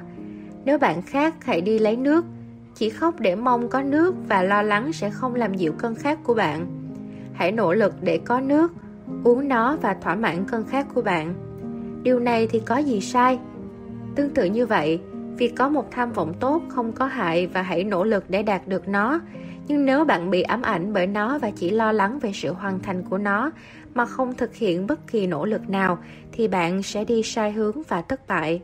Nếu 0.65 0.77
bạn 0.77 1.01
khát 1.01 1.45
hãy 1.45 1.61
đi 1.61 1.79
lấy 1.79 1.95
nước. 1.95 2.25
Chỉ 2.75 2.89
khóc 2.89 3.19
để 3.19 3.35
mong 3.35 3.69
có 3.69 3.81
nước 3.81 4.15
và 4.27 4.43
lo 4.43 4.61
lắng 4.61 4.93
sẽ 4.93 5.09
không 5.09 5.35
làm 5.35 5.53
dịu 5.53 5.73
cơn 5.77 5.95
khát 5.95 6.23
của 6.23 6.33
bạn. 6.33 6.67
Hãy 7.33 7.51
nỗ 7.51 7.73
lực 7.73 7.93
để 8.01 8.17
có 8.17 8.39
nước, 8.39 8.73
uống 9.23 9.47
nó 9.47 9.77
và 9.81 9.93
thỏa 9.93 10.15
mãn 10.15 10.45
cơn 10.47 10.65
khát 10.65 10.87
của 10.93 11.01
bạn 11.01 11.46
điều 12.07 12.19
này 12.19 12.47
thì 12.47 12.59
có 12.59 12.77
gì 12.77 13.01
sai 13.01 13.39
tương 14.15 14.29
tự 14.29 14.45
như 14.45 14.65
vậy 14.65 14.99
Việc 15.37 15.55
có 15.55 15.69
một 15.69 15.91
tham 15.91 16.11
vọng 16.11 16.33
tốt 16.39 16.61
không 16.67 16.91
có 16.91 17.05
hại 17.05 17.47
và 17.47 17.61
hãy 17.61 17.83
nỗ 17.83 18.03
lực 18.03 18.29
để 18.29 18.43
đạt 18.43 18.67
được 18.67 18.87
nó. 18.87 19.19
Nhưng 19.67 19.85
nếu 19.85 20.05
bạn 20.05 20.29
bị 20.29 20.41
ám 20.41 20.61
ảnh 20.61 20.93
bởi 20.93 21.07
nó 21.07 21.39
và 21.39 21.51
chỉ 21.51 21.69
lo 21.69 21.91
lắng 21.91 22.19
về 22.19 22.31
sự 22.33 22.53
hoàn 22.53 22.79
thành 22.79 23.03
của 23.03 23.17
nó 23.17 23.51
mà 23.93 24.05
không 24.05 24.33
thực 24.33 24.55
hiện 24.55 24.87
bất 24.87 25.07
kỳ 25.07 25.27
nỗ 25.27 25.45
lực 25.45 25.69
nào 25.69 25.97
thì 26.31 26.47
bạn 26.47 26.83
sẽ 26.83 27.05
đi 27.05 27.23
sai 27.23 27.51
hướng 27.51 27.83
và 27.87 28.01
thất 28.01 28.27
bại. 28.27 28.61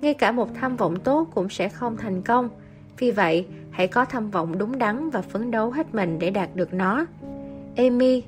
Ngay 0.00 0.14
cả 0.14 0.32
một 0.32 0.48
tham 0.54 0.76
vọng 0.76 1.00
tốt 1.00 1.28
cũng 1.34 1.48
sẽ 1.48 1.68
không 1.68 1.96
thành 1.96 2.22
công. 2.22 2.48
Vì 2.98 3.10
vậy, 3.10 3.46
hãy 3.70 3.88
có 3.88 4.04
tham 4.04 4.30
vọng 4.30 4.58
đúng 4.58 4.78
đắn 4.78 5.10
và 5.10 5.22
phấn 5.22 5.50
đấu 5.50 5.70
hết 5.70 5.94
mình 5.94 6.18
để 6.18 6.30
đạt 6.30 6.56
được 6.56 6.74
nó. 6.74 7.06
Amy, 7.76 8.22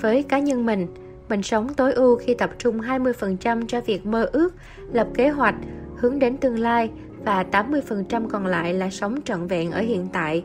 với 0.00 0.22
cá 0.22 0.38
nhân 0.38 0.66
mình, 0.66 0.86
mình 1.28 1.42
sống 1.42 1.74
tối 1.74 1.92
ưu 1.92 2.16
khi 2.16 2.34
tập 2.34 2.50
trung 2.58 2.80
20% 2.80 3.66
cho 3.66 3.80
việc 3.80 4.06
mơ 4.06 4.28
ước, 4.32 4.54
lập 4.92 5.08
kế 5.14 5.28
hoạch, 5.28 5.54
hướng 5.96 6.18
đến 6.18 6.36
tương 6.36 6.58
lai 6.58 6.90
và 7.24 7.44
80% 7.52 8.28
còn 8.28 8.46
lại 8.46 8.74
là 8.74 8.90
sống 8.90 9.22
trọn 9.24 9.46
vẹn 9.46 9.70
ở 9.70 9.80
hiện 9.80 10.08
tại. 10.12 10.44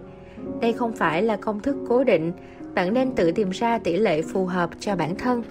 Đây 0.62 0.74
không 0.74 0.96
phải 0.96 1.24
là 1.24 1.36
công 1.36 1.60
thức 1.60 1.76
cố 1.88 2.04
định, 2.04 2.32
bạn 2.76 2.94
nên 2.94 3.16
tự 3.16 3.32
tìm 3.32 3.50
ra 3.50 3.80
tỷ 3.80 3.98
lệ 3.98 4.22
phù 4.22 4.46
hợp 4.46 4.70
cho 4.80 4.96
bản 4.96 5.16
thân. 5.16 5.44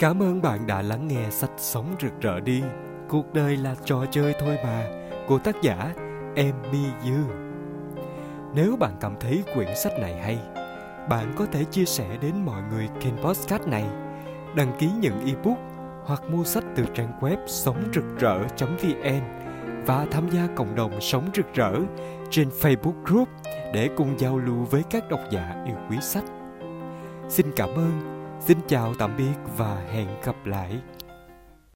Cảm 0.00 0.22
ơn 0.22 0.42
bạn 0.42 0.66
đã 0.66 0.82
lắng 0.82 1.08
nghe 1.08 1.30
sách 1.30 1.50
Sống 1.56 1.94
rực 2.00 2.20
rỡ 2.20 2.40
đi. 2.40 2.62
Cuộc 3.08 3.34
đời 3.34 3.56
là 3.56 3.74
trò 3.84 4.04
chơi 4.10 4.34
thôi 4.40 4.56
mà, 4.64 4.86
của 5.28 5.38
tác 5.38 5.62
giả 5.62 5.94
Emmy 6.36 6.84
Dương. 7.04 7.49
Nếu 8.54 8.76
bạn 8.76 8.96
cảm 9.00 9.14
thấy 9.20 9.44
quyển 9.54 9.76
sách 9.76 9.92
này 10.00 10.14
hay, 10.22 10.38
bạn 11.08 11.32
có 11.36 11.46
thể 11.52 11.64
chia 11.64 11.84
sẻ 11.84 12.06
đến 12.20 12.34
mọi 12.44 12.62
người 12.70 12.88
kênh 13.00 13.16
podcast 13.16 13.62
này, 13.66 13.84
đăng 14.56 14.72
ký 14.78 14.90
nhận 15.00 15.26
ebook 15.26 15.58
hoặc 16.04 16.22
mua 16.30 16.44
sách 16.44 16.64
từ 16.76 16.84
trang 16.94 17.12
web 17.20 17.36
sống 17.46 17.82
rực 17.94 18.04
rỡ.vn 18.18 19.20
và 19.86 20.06
tham 20.10 20.30
gia 20.30 20.48
cộng 20.56 20.74
đồng 20.74 21.00
sống 21.00 21.30
rực 21.34 21.54
rỡ 21.54 21.72
trên 22.30 22.48
Facebook 22.48 23.04
group 23.04 23.28
để 23.74 23.88
cùng 23.96 24.18
giao 24.18 24.38
lưu 24.38 24.64
với 24.70 24.82
các 24.90 25.08
độc 25.08 25.20
giả 25.30 25.64
yêu 25.66 25.76
quý 25.90 25.96
sách. 26.02 26.24
Xin 27.28 27.46
cảm 27.56 27.68
ơn, 27.68 28.00
xin 28.40 28.58
chào 28.68 28.94
tạm 28.98 29.16
biệt 29.16 29.34
và 29.56 29.82
hẹn 29.92 30.08
gặp 30.24 30.36
lại. 30.44 30.80